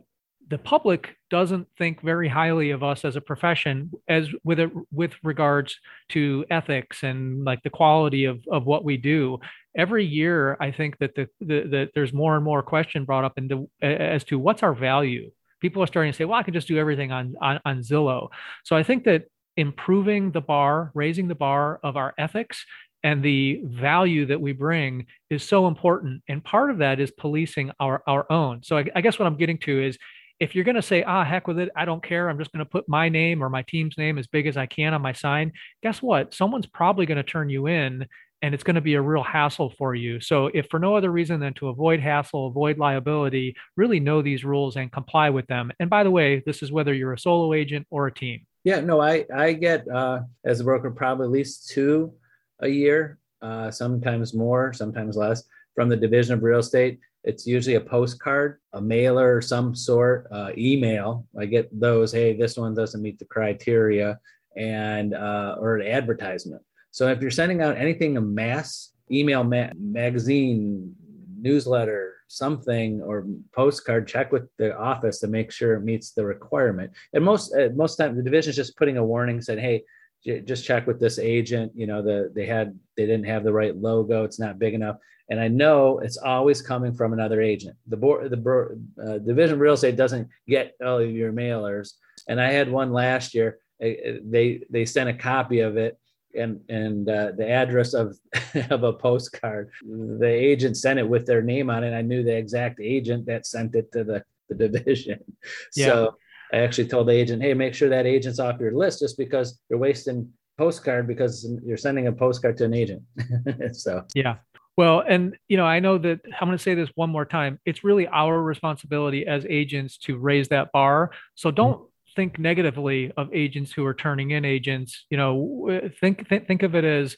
the 0.50 0.58
public 0.58 1.16
doesn't 1.30 1.68
think 1.78 2.02
very 2.02 2.28
highly 2.28 2.70
of 2.70 2.82
us 2.82 3.04
as 3.04 3.14
a 3.14 3.20
profession 3.20 3.90
as 4.08 4.28
with 4.42 4.58
it 4.58 4.70
with 4.92 5.12
regards 5.22 5.78
to 6.08 6.44
ethics 6.50 7.04
and 7.04 7.44
like 7.44 7.62
the 7.62 7.70
quality 7.70 8.24
of, 8.24 8.44
of 8.50 8.66
what 8.66 8.84
we 8.84 8.96
do. 8.96 9.38
Every 9.76 10.04
year 10.04 10.56
i 10.60 10.72
think 10.72 10.98
that 10.98 11.14
the, 11.14 11.28
the 11.40 11.60
that 11.70 11.90
there's 11.94 12.12
more 12.12 12.34
and 12.34 12.44
more 12.44 12.62
question 12.62 13.04
brought 13.04 13.24
up 13.24 13.38
into 13.38 13.70
as 13.80 14.24
to 14.24 14.38
what's 14.38 14.64
our 14.64 14.74
value. 14.74 15.30
People 15.60 15.82
are 15.82 15.86
starting 15.86 16.12
to 16.12 16.16
say 16.16 16.24
well 16.24 16.38
i 16.38 16.42
can 16.42 16.54
just 16.54 16.68
do 16.68 16.78
everything 16.78 17.12
on 17.12 17.34
on, 17.40 17.60
on 17.64 17.78
zillow. 17.78 18.28
So 18.64 18.74
i 18.76 18.82
think 18.82 19.04
that 19.04 19.26
improving 19.56 20.32
the 20.32 20.40
bar 20.40 20.90
raising 20.94 21.28
the 21.28 21.34
bar 21.36 21.78
of 21.84 21.96
our 21.96 22.12
ethics 22.18 22.66
and 23.04 23.22
the 23.22 23.60
value 23.64 24.26
that 24.26 24.40
we 24.40 24.52
bring 24.52 25.06
is 25.30 25.42
so 25.42 25.66
important. 25.66 26.22
And 26.28 26.44
part 26.44 26.70
of 26.70 26.78
that 26.78 27.00
is 27.00 27.10
policing 27.10 27.70
our 27.80 28.02
our 28.06 28.30
own. 28.30 28.62
So 28.62 28.76
I, 28.78 28.84
I 28.96 29.00
guess 29.00 29.18
what 29.18 29.26
i'm 29.26 29.36
getting 29.36 29.58
to 29.58 29.84
is 29.84 29.96
if 30.40 30.54
you're 30.54 30.64
going 30.64 30.76
to 30.76 30.82
say, 30.82 31.02
ah, 31.02 31.24
heck 31.24 31.46
with 31.46 31.58
it, 31.58 31.70
I 31.76 31.84
don't 31.84 32.02
care, 32.02 32.28
I'm 32.28 32.38
just 32.38 32.50
going 32.50 32.64
to 32.64 32.70
put 32.70 32.88
my 32.88 33.08
name 33.08 33.44
or 33.44 33.50
my 33.50 33.62
team's 33.62 33.96
name 33.98 34.18
as 34.18 34.26
big 34.26 34.46
as 34.46 34.56
I 34.56 34.66
can 34.66 34.94
on 34.94 35.02
my 35.02 35.12
sign, 35.12 35.52
guess 35.82 36.00
what? 36.00 36.34
Someone's 36.34 36.66
probably 36.66 37.06
going 37.06 37.18
to 37.18 37.22
turn 37.22 37.50
you 37.50 37.66
in 37.66 38.06
and 38.42 38.54
it's 38.54 38.64
going 38.64 38.74
to 38.76 38.80
be 38.80 38.94
a 38.94 39.02
real 39.02 39.22
hassle 39.22 39.70
for 39.76 39.94
you. 39.94 40.18
So, 40.18 40.46
if 40.54 40.66
for 40.70 40.78
no 40.78 40.96
other 40.96 41.10
reason 41.10 41.40
than 41.40 41.52
to 41.54 41.68
avoid 41.68 42.00
hassle, 42.00 42.46
avoid 42.46 42.78
liability, 42.78 43.54
really 43.76 44.00
know 44.00 44.22
these 44.22 44.44
rules 44.44 44.76
and 44.76 44.90
comply 44.90 45.28
with 45.28 45.46
them. 45.46 45.70
And 45.78 45.90
by 45.90 46.04
the 46.04 46.10
way, 46.10 46.42
this 46.46 46.62
is 46.62 46.72
whether 46.72 46.94
you're 46.94 47.12
a 47.12 47.18
solo 47.18 47.52
agent 47.52 47.86
or 47.90 48.06
a 48.06 48.14
team. 48.14 48.46
Yeah, 48.64 48.80
no, 48.80 49.00
I 49.00 49.26
I 49.34 49.52
get 49.52 49.86
uh, 49.88 50.20
as 50.44 50.60
a 50.60 50.64
broker 50.64 50.90
probably 50.90 51.26
at 51.26 51.32
least 51.32 51.68
two 51.68 52.14
a 52.60 52.68
year, 52.68 53.18
uh, 53.42 53.70
sometimes 53.70 54.34
more, 54.34 54.72
sometimes 54.72 55.16
less 55.16 55.44
from 55.74 55.88
the 55.88 55.96
Division 55.96 56.34
of 56.34 56.42
Real 56.42 56.58
Estate, 56.58 56.98
it's 57.24 57.46
usually 57.46 57.76
a 57.76 57.80
postcard, 57.80 58.60
a 58.72 58.80
mailer 58.80 59.38
of 59.38 59.44
some 59.44 59.74
sort, 59.74 60.26
uh, 60.32 60.50
email. 60.56 61.26
I 61.38 61.46
get 61.46 61.68
those. 61.78 62.12
Hey, 62.12 62.36
this 62.36 62.56
one 62.56 62.74
doesn't 62.74 63.02
meet 63.02 63.18
the 63.18 63.26
criteria, 63.26 64.18
and 64.56 65.14
uh, 65.14 65.56
or 65.58 65.76
an 65.76 65.86
advertisement. 65.86 66.62
So 66.90 67.08
if 67.08 67.20
you're 67.20 67.30
sending 67.30 67.62
out 67.62 67.76
anything 67.76 68.16
a 68.16 68.20
mass 68.20 68.92
email, 69.10 69.44
ma- 69.44 69.70
magazine, 69.78 70.94
newsletter, 71.40 72.14
something, 72.28 73.02
or 73.02 73.26
postcard, 73.52 74.08
check 74.08 74.32
with 74.32 74.48
the 74.56 74.76
office 74.76 75.20
to 75.20 75.28
make 75.28 75.52
sure 75.52 75.74
it 75.74 75.84
meets 75.84 76.12
the 76.12 76.24
requirement. 76.24 76.90
And 77.12 77.24
most 77.24 77.54
uh, 77.54 77.68
most 77.74 77.96
time 77.96 78.16
the 78.16 78.22
division 78.22 78.50
is 78.50 78.56
just 78.56 78.76
putting 78.76 78.96
a 78.96 79.04
warning, 79.04 79.42
saying, 79.42 79.58
"Hey, 79.58 79.84
just 80.24 80.64
check 80.64 80.86
with 80.86 80.98
this 80.98 81.18
agent. 81.18 81.72
You 81.74 81.86
know, 81.86 82.02
the 82.02 82.32
they 82.34 82.46
had 82.46 82.78
they 82.96 83.04
didn't 83.04 83.26
have 83.26 83.44
the 83.44 83.52
right 83.52 83.76
logo. 83.76 84.24
It's 84.24 84.40
not 84.40 84.58
big 84.58 84.74
enough." 84.74 84.96
And 85.30 85.40
I 85.40 85.48
know 85.48 86.00
it's 86.00 86.16
always 86.16 86.60
coming 86.60 86.92
from 86.92 87.12
another 87.12 87.40
agent. 87.40 87.76
The 87.86 87.96
board, 87.96 88.30
the 88.30 88.78
uh, 89.02 89.18
division 89.18 89.54
of 89.54 89.60
real 89.60 89.74
estate 89.74 89.96
doesn't 89.96 90.28
get 90.48 90.74
all 90.84 90.98
of 90.98 91.10
your 91.10 91.32
mailers. 91.32 91.92
And 92.28 92.40
I 92.40 92.50
had 92.50 92.70
one 92.70 92.92
last 92.92 93.32
year. 93.34 93.58
They 93.78 94.62
they 94.68 94.84
sent 94.84 95.08
a 95.08 95.14
copy 95.14 95.60
of 95.60 95.76
it 95.78 95.98
and 96.34 96.60
and 96.68 97.08
uh, 97.08 97.32
the 97.36 97.48
address 97.48 97.94
of 97.94 98.16
of 98.70 98.82
a 98.82 98.92
postcard. 98.92 99.70
The 99.82 100.28
agent 100.28 100.76
sent 100.76 100.98
it 100.98 101.08
with 101.08 101.26
their 101.26 101.42
name 101.42 101.70
on 101.70 101.84
it. 101.84 101.94
I 101.94 102.02
knew 102.02 102.22
the 102.22 102.36
exact 102.36 102.80
agent 102.80 103.26
that 103.26 103.46
sent 103.46 103.74
it 103.74 103.90
to 103.92 104.04
the, 104.04 104.24
the 104.48 104.68
division. 104.68 105.20
Yeah. 105.76 105.86
So 105.86 106.16
I 106.52 106.58
actually 106.58 106.88
told 106.88 107.08
the 107.08 107.12
agent, 107.12 107.42
"Hey, 107.42 107.54
make 107.54 107.74
sure 107.74 107.88
that 107.88 108.06
agent's 108.06 108.40
off 108.40 108.60
your 108.60 108.72
list, 108.72 109.00
just 109.00 109.16
because 109.16 109.60
you're 109.68 109.78
wasting 109.78 110.28
postcard 110.58 111.06
because 111.06 111.48
you're 111.64 111.76
sending 111.76 112.08
a 112.08 112.12
postcard 112.12 112.56
to 112.58 112.64
an 112.64 112.74
agent." 112.74 113.02
so 113.72 114.04
yeah. 114.14 114.36
Well, 114.80 115.04
and 115.06 115.36
you 115.46 115.58
know, 115.58 115.66
I 115.66 115.78
know 115.78 115.98
that 115.98 116.20
I'm 116.40 116.48
going 116.48 116.56
to 116.56 116.62
say 116.62 116.74
this 116.74 116.88
one 116.94 117.10
more 117.10 117.26
time. 117.26 117.60
It's 117.66 117.84
really 117.84 118.06
our 118.06 118.42
responsibility 118.42 119.26
as 119.26 119.44
agents 119.46 119.98
to 120.04 120.16
raise 120.16 120.48
that 120.48 120.72
bar. 120.72 121.10
So 121.34 121.50
don't 121.50 121.74
mm-hmm 121.74 121.84
think 122.16 122.40
negatively 122.40 123.12
of 123.16 123.32
agents 123.32 123.70
who 123.70 123.86
are 123.86 123.94
turning 123.94 124.32
in 124.32 124.44
agents. 124.44 125.06
You 125.10 125.16
know 125.16 125.88
think 126.00 126.28
th- 126.28 126.44
think 126.44 126.64
of 126.64 126.74
it 126.74 126.84
as 126.84 127.16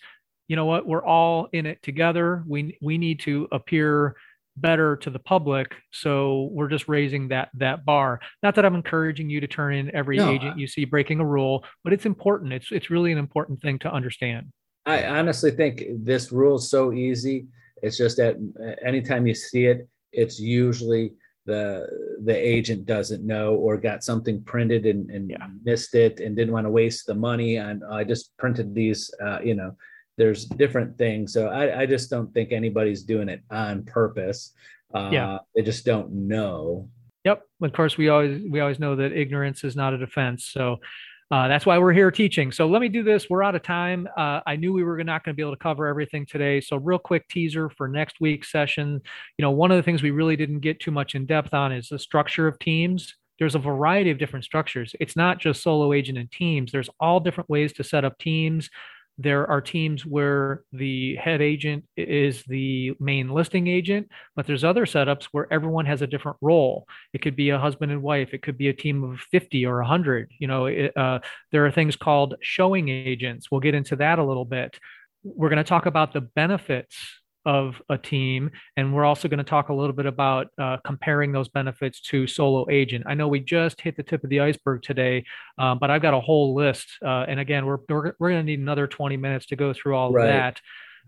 you 0.48 0.56
know 0.56 0.66
what 0.66 0.86
we're 0.86 1.04
all 1.04 1.48
in 1.52 1.64
it 1.64 1.82
together. 1.82 2.44
We 2.46 2.76
we 2.82 2.98
need 2.98 3.20
to 3.20 3.48
appear 3.52 4.16
better 4.58 4.96
to 4.96 5.08
the 5.08 5.18
public 5.18 5.74
so 5.92 6.50
we're 6.52 6.68
just 6.68 6.88
raising 6.88 7.28
that 7.28 7.48
that 7.54 7.86
bar. 7.86 8.20
Not 8.42 8.56
that 8.56 8.66
i'm 8.66 8.74
encouraging 8.74 9.30
you 9.30 9.40
to 9.40 9.46
turn 9.46 9.74
in 9.74 9.94
every 9.94 10.18
no, 10.18 10.28
agent 10.28 10.58
you 10.58 10.66
see 10.66 10.84
breaking 10.84 11.20
a 11.20 11.24
rule 11.24 11.64
but 11.84 11.94
it's 11.94 12.06
important. 12.06 12.52
It's 12.52 12.70
it's 12.70 12.90
really 12.90 13.12
an 13.12 13.18
important 13.18 13.62
thing 13.62 13.78
to 13.78 13.90
understand 13.90 14.52
i 14.86 15.04
honestly 15.04 15.50
think 15.50 15.84
this 16.02 16.32
rule 16.32 16.56
is 16.56 16.70
so 16.70 16.92
easy. 16.92 17.46
It's 17.82 17.96
just 17.96 18.16
that 18.18 18.36
anytime 18.84 19.26
you 19.26 19.34
see 19.34 19.66
it 19.66 19.88
it's 20.12 20.38
usually 20.38 21.14
the 21.46 21.86
the 22.24 22.36
agent 22.36 22.86
doesn't 22.86 23.26
know 23.26 23.54
or 23.54 23.76
got 23.76 24.04
something 24.04 24.40
printed 24.44 24.86
and, 24.86 25.10
and 25.10 25.28
yeah. 25.28 25.48
missed 25.64 25.96
it 25.96 26.20
and 26.20 26.36
didn't 26.36 26.52
want 26.52 26.66
to 26.66 26.70
waste 26.70 27.06
the 27.06 27.14
money 27.14 27.58
on 27.58 27.82
i 27.90 28.04
just 28.04 28.36
printed 28.36 28.72
these 28.72 29.10
uh, 29.20 29.40
you 29.42 29.56
know 29.56 29.74
there's 30.18 30.44
different 30.44 30.98
things. 30.98 31.32
So 31.32 31.48
I, 31.48 31.80
I 31.82 31.86
just 31.86 32.10
don't 32.10 32.32
think 32.34 32.52
anybody's 32.52 33.02
doing 33.02 33.28
it 33.28 33.42
on 33.50 33.84
purpose. 33.84 34.52
Uh, 34.94 35.10
yeah. 35.12 35.38
they 35.54 35.62
just 35.62 35.84
don't 35.84 36.12
know. 36.12 36.88
Yep. 37.24 37.42
Of 37.62 37.72
course 37.72 37.96
we 37.96 38.08
always 38.08 38.42
we 38.50 38.60
always 38.60 38.78
know 38.78 38.96
that 38.96 39.12
ignorance 39.12 39.64
is 39.64 39.76
not 39.76 39.94
a 39.94 39.98
defense. 39.98 40.44
So 40.44 40.78
uh, 41.30 41.48
that's 41.48 41.64
why 41.64 41.78
we're 41.78 41.92
here 41.92 42.10
teaching. 42.10 42.52
So 42.52 42.66
let 42.66 42.82
me 42.82 42.88
do 42.88 43.02
this. 43.02 43.30
We're 43.30 43.42
out 43.42 43.54
of 43.54 43.62
time. 43.62 44.06
Uh, 44.16 44.40
I 44.46 44.56
knew 44.56 44.72
we 44.72 44.84
were 44.84 45.02
not 45.02 45.24
going 45.24 45.34
to 45.34 45.36
be 45.36 45.42
able 45.42 45.56
to 45.56 45.62
cover 45.62 45.86
everything 45.86 46.26
today. 46.26 46.60
So 46.60 46.76
real 46.76 46.98
quick 46.98 47.26
teaser 47.28 47.70
for 47.70 47.88
next 47.88 48.20
week's 48.20 48.52
session. 48.52 49.00
You 49.38 49.42
know, 49.42 49.50
one 49.50 49.70
of 49.70 49.78
the 49.78 49.82
things 49.82 50.02
we 50.02 50.10
really 50.10 50.36
didn't 50.36 50.60
get 50.60 50.80
too 50.80 50.90
much 50.90 51.14
in 51.14 51.24
depth 51.24 51.54
on 51.54 51.72
is 51.72 51.88
the 51.88 51.98
structure 51.98 52.46
of 52.46 52.58
teams. 52.58 53.14
There's 53.38 53.54
a 53.54 53.58
variety 53.58 54.10
of 54.10 54.18
different 54.18 54.44
structures. 54.44 54.94
It's 55.00 55.16
not 55.16 55.40
just 55.40 55.62
solo 55.62 55.92
agent 55.92 56.18
and 56.18 56.30
teams. 56.30 56.70
There's 56.70 56.90
all 57.00 57.18
different 57.18 57.50
ways 57.50 57.72
to 57.74 57.84
set 57.84 58.04
up 58.04 58.18
teams. 58.18 58.68
There 59.18 59.48
are 59.48 59.60
teams 59.60 60.06
where 60.06 60.62
the 60.72 61.16
head 61.16 61.40
agent 61.40 61.84
is 61.96 62.42
the 62.44 62.92
main 62.98 63.28
listing 63.28 63.66
agent, 63.66 64.08
but 64.34 64.46
there's 64.46 64.64
other 64.64 64.86
setups 64.86 65.24
where 65.32 65.52
everyone 65.52 65.86
has 65.86 66.02
a 66.02 66.06
different 66.06 66.38
role. 66.40 66.86
It 67.12 67.22
could 67.22 67.36
be 67.36 67.50
a 67.50 67.58
husband 67.58 67.92
and 67.92 68.02
wife. 68.02 68.30
It 68.32 68.42
could 68.42 68.56
be 68.56 68.68
a 68.68 68.72
team 68.72 69.04
of 69.04 69.20
50 69.30 69.66
or 69.66 69.76
100. 69.76 70.30
You 70.38 70.46
know, 70.46 70.66
it, 70.66 70.96
uh, 70.96 71.20
there 71.50 71.66
are 71.66 71.70
things 71.70 71.96
called 71.96 72.34
showing 72.40 72.88
agents. 72.88 73.50
We'll 73.50 73.60
get 73.60 73.74
into 73.74 73.96
that 73.96 74.18
a 74.18 74.24
little 74.24 74.46
bit. 74.46 74.78
We're 75.22 75.50
going 75.50 75.58
to 75.58 75.64
talk 75.64 75.86
about 75.86 76.12
the 76.12 76.22
benefits 76.22 77.21
of 77.44 77.80
a 77.88 77.98
team. 77.98 78.50
And 78.76 78.94
we're 78.94 79.04
also 79.04 79.28
going 79.28 79.38
to 79.38 79.44
talk 79.44 79.68
a 79.68 79.74
little 79.74 79.94
bit 79.94 80.06
about 80.06 80.48
uh, 80.58 80.78
comparing 80.84 81.32
those 81.32 81.48
benefits 81.48 82.00
to 82.02 82.26
solo 82.26 82.68
agent. 82.70 83.04
I 83.06 83.14
know 83.14 83.28
we 83.28 83.40
just 83.40 83.80
hit 83.80 83.96
the 83.96 84.02
tip 84.02 84.24
of 84.24 84.30
the 84.30 84.40
iceberg 84.40 84.82
today, 84.82 85.24
um, 85.58 85.78
but 85.78 85.90
I've 85.90 86.02
got 86.02 86.14
a 86.14 86.20
whole 86.20 86.54
list. 86.54 86.86
Uh, 87.04 87.24
and 87.28 87.40
again, 87.40 87.66
we're, 87.66 87.78
we're, 87.88 88.12
we're 88.18 88.30
going 88.30 88.42
to 88.42 88.46
need 88.46 88.60
another 88.60 88.86
20 88.86 89.16
minutes 89.16 89.46
to 89.46 89.56
go 89.56 89.72
through 89.72 89.96
all 89.96 90.12
right. 90.12 90.26
of 90.26 90.28
that. 90.28 90.60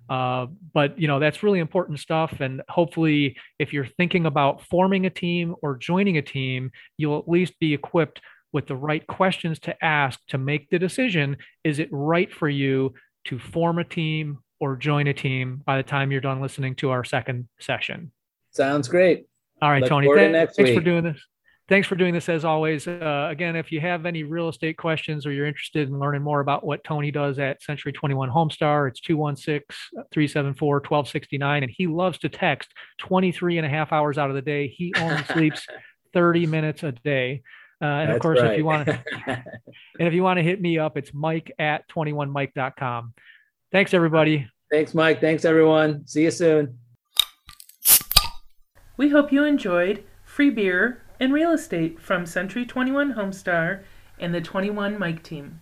Uh, 0.08 0.46
but 0.74 0.98
you 0.98 1.08
know 1.08 1.18
that's 1.18 1.42
really 1.42 1.60
important 1.60 1.98
stuff 1.98 2.40
and 2.40 2.60
hopefully 2.68 3.38
if 3.58 3.72
you're 3.72 3.86
thinking 3.86 4.26
about 4.26 4.60
forming 4.60 5.06
a 5.06 5.10
team 5.10 5.54
or 5.62 5.78
joining 5.78 6.18
a 6.18 6.22
team 6.22 6.70
you'll 6.98 7.18
at 7.18 7.26
least 7.26 7.58
be 7.58 7.72
equipped 7.72 8.20
with 8.52 8.66
the 8.66 8.76
right 8.76 9.06
questions 9.06 9.58
to 9.58 9.74
ask 9.82 10.20
to 10.28 10.36
make 10.36 10.68
the 10.68 10.78
decision 10.78 11.38
is 11.62 11.78
it 11.78 11.88
right 11.90 12.30
for 12.30 12.50
you 12.50 12.92
to 13.24 13.38
form 13.38 13.78
a 13.78 13.84
team 13.84 14.38
or 14.64 14.76
join 14.76 15.06
a 15.06 15.12
team 15.12 15.62
by 15.66 15.76
the 15.76 15.82
time 15.82 16.10
you're 16.10 16.22
done 16.22 16.40
listening 16.40 16.74
to 16.74 16.88
our 16.90 17.04
second 17.04 17.46
session. 17.60 18.10
Sounds 18.50 18.88
great. 18.88 19.26
All 19.60 19.70
right, 19.70 19.82
Look 19.82 19.90
Tony. 19.90 20.08
Th- 20.08 20.32
thanks 20.32 20.58
week. 20.58 20.74
for 20.74 20.80
doing 20.82 21.04
this. 21.04 21.20
Thanks 21.68 21.86
for 21.86 21.96
doing 21.96 22.14
this 22.14 22.28
as 22.30 22.44
always. 22.44 22.86
Uh, 22.86 23.28
again, 23.30 23.56
if 23.56 23.70
you 23.72 23.80
have 23.80 24.06
any 24.06 24.22
real 24.22 24.48
estate 24.48 24.78
questions 24.78 25.26
or 25.26 25.32
you're 25.32 25.46
interested 25.46 25.88
in 25.88 25.98
learning 25.98 26.22
more 26.22 26.40
about 26.40 26.64
what 26.64 26.82
Tony 26.82 27.10
does 27.10 27.38
at 27.38 27.62
Century 27.62 27.92
21 27.92 28.30
Homestar, 28.30 28.88
it's 28.88 29.00
216 29.00 29.64
374 30.12 30.76
1269. 30.76 31.62
And 31.62 31.72
he 31.74 31.86
loves 31.86 32.18
to 32.18 32.28
text 32.30 32.70
23 32.98 33.58
and 33.58 33.66
a 33.66 33.70
half 33.70 33.92
hours 33.92 34.18
out 34.18 34.30
of 34.30 34.36
the 34.36 34.42
day. 34.42 34.68
He 34.68 34.94
only 34.98 35.22
sleeps 35.32 35.66
30 36.14 36.46
minutes 36.46 36.82
a 36.82 36.92
day. 36.92 37.42
Uh, 37.82 37.84
and 37.84 38.08
That's 38.08 38.16
of 38.16 38.22
course, 38.22 38.40
right. 38.40 38.52
if 38.52 38.58
you 38.58 38.64
want 38.64 38.86
to, 38.86 39.02
and 39.26 40.08
if 40.08 40.14
you 40.14 40.22
want 40.22 40.38
to 40.38 40.42
hit 40.42 40.60
me 40.60 40.78
up, 40.78 40.96
it's 40.96 41.12
mike 41.12 41.52
at 41.58 41.88
21mike.com. 41.88 43.14
Thanks, 43.72 43.94
everybody. 43.94 44.48
Thanks, 44.70 44.94
Mike. 44.94 45.20
Thanks, 45.20 45.44
everyone. 45.44 46.06
See 46.06 46.22
you 46.22 46.30
soon. 46.30 46.78
We 48.96 49.10
hope 49.10 49.32
you 49.32 49.44
enjoyed 49.44 50.04
free 50.24 50.50
beer 50.50 51.02
and 51.20 51.32
real 51.32 51.52
estate 51.52 52.00
from 52.00 52.26
Century 52.26 52.64
21 52.64 53.14
Homestar 53.14 53.82
and 54.18 54.34
the 54.34 54.40
21 54.40 54.98
Mike 54.98 55.22
team. 55.22 55.60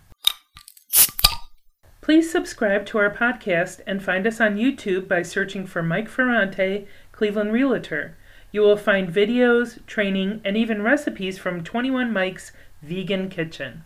Please 2.01 2.31
subscribe 2.31 2.85
to 2.87 2.99
our 2.99 3.15
podcast 3.15 3.81
and 3.87 4.03
find 4.03 4.27
us 4.27 4.41
on 4.41 4.57
YouTube 4.57 5.07
by 5.07 5.23
searching 5.23 5.67
for 5.67 5.83
Mike 5.83 6.09
Ferrante, 6.09 6.87
Cleveland 7.13 7.53
Realtor. 7.53 8.17
You 8.51 8.61
will 8.63 8.77
find 8.77 9.09
videos, 9.09 9.85
training, 9.87 10.41
and 10.45 10.57
even 10.57 10.83
recipes 10.83 11.39
from 11.39 11.63
21 11.63 12.13
Mike's 12.13 12.53
Vegan 12.83 13.29
Kitchen. 13.29 13.85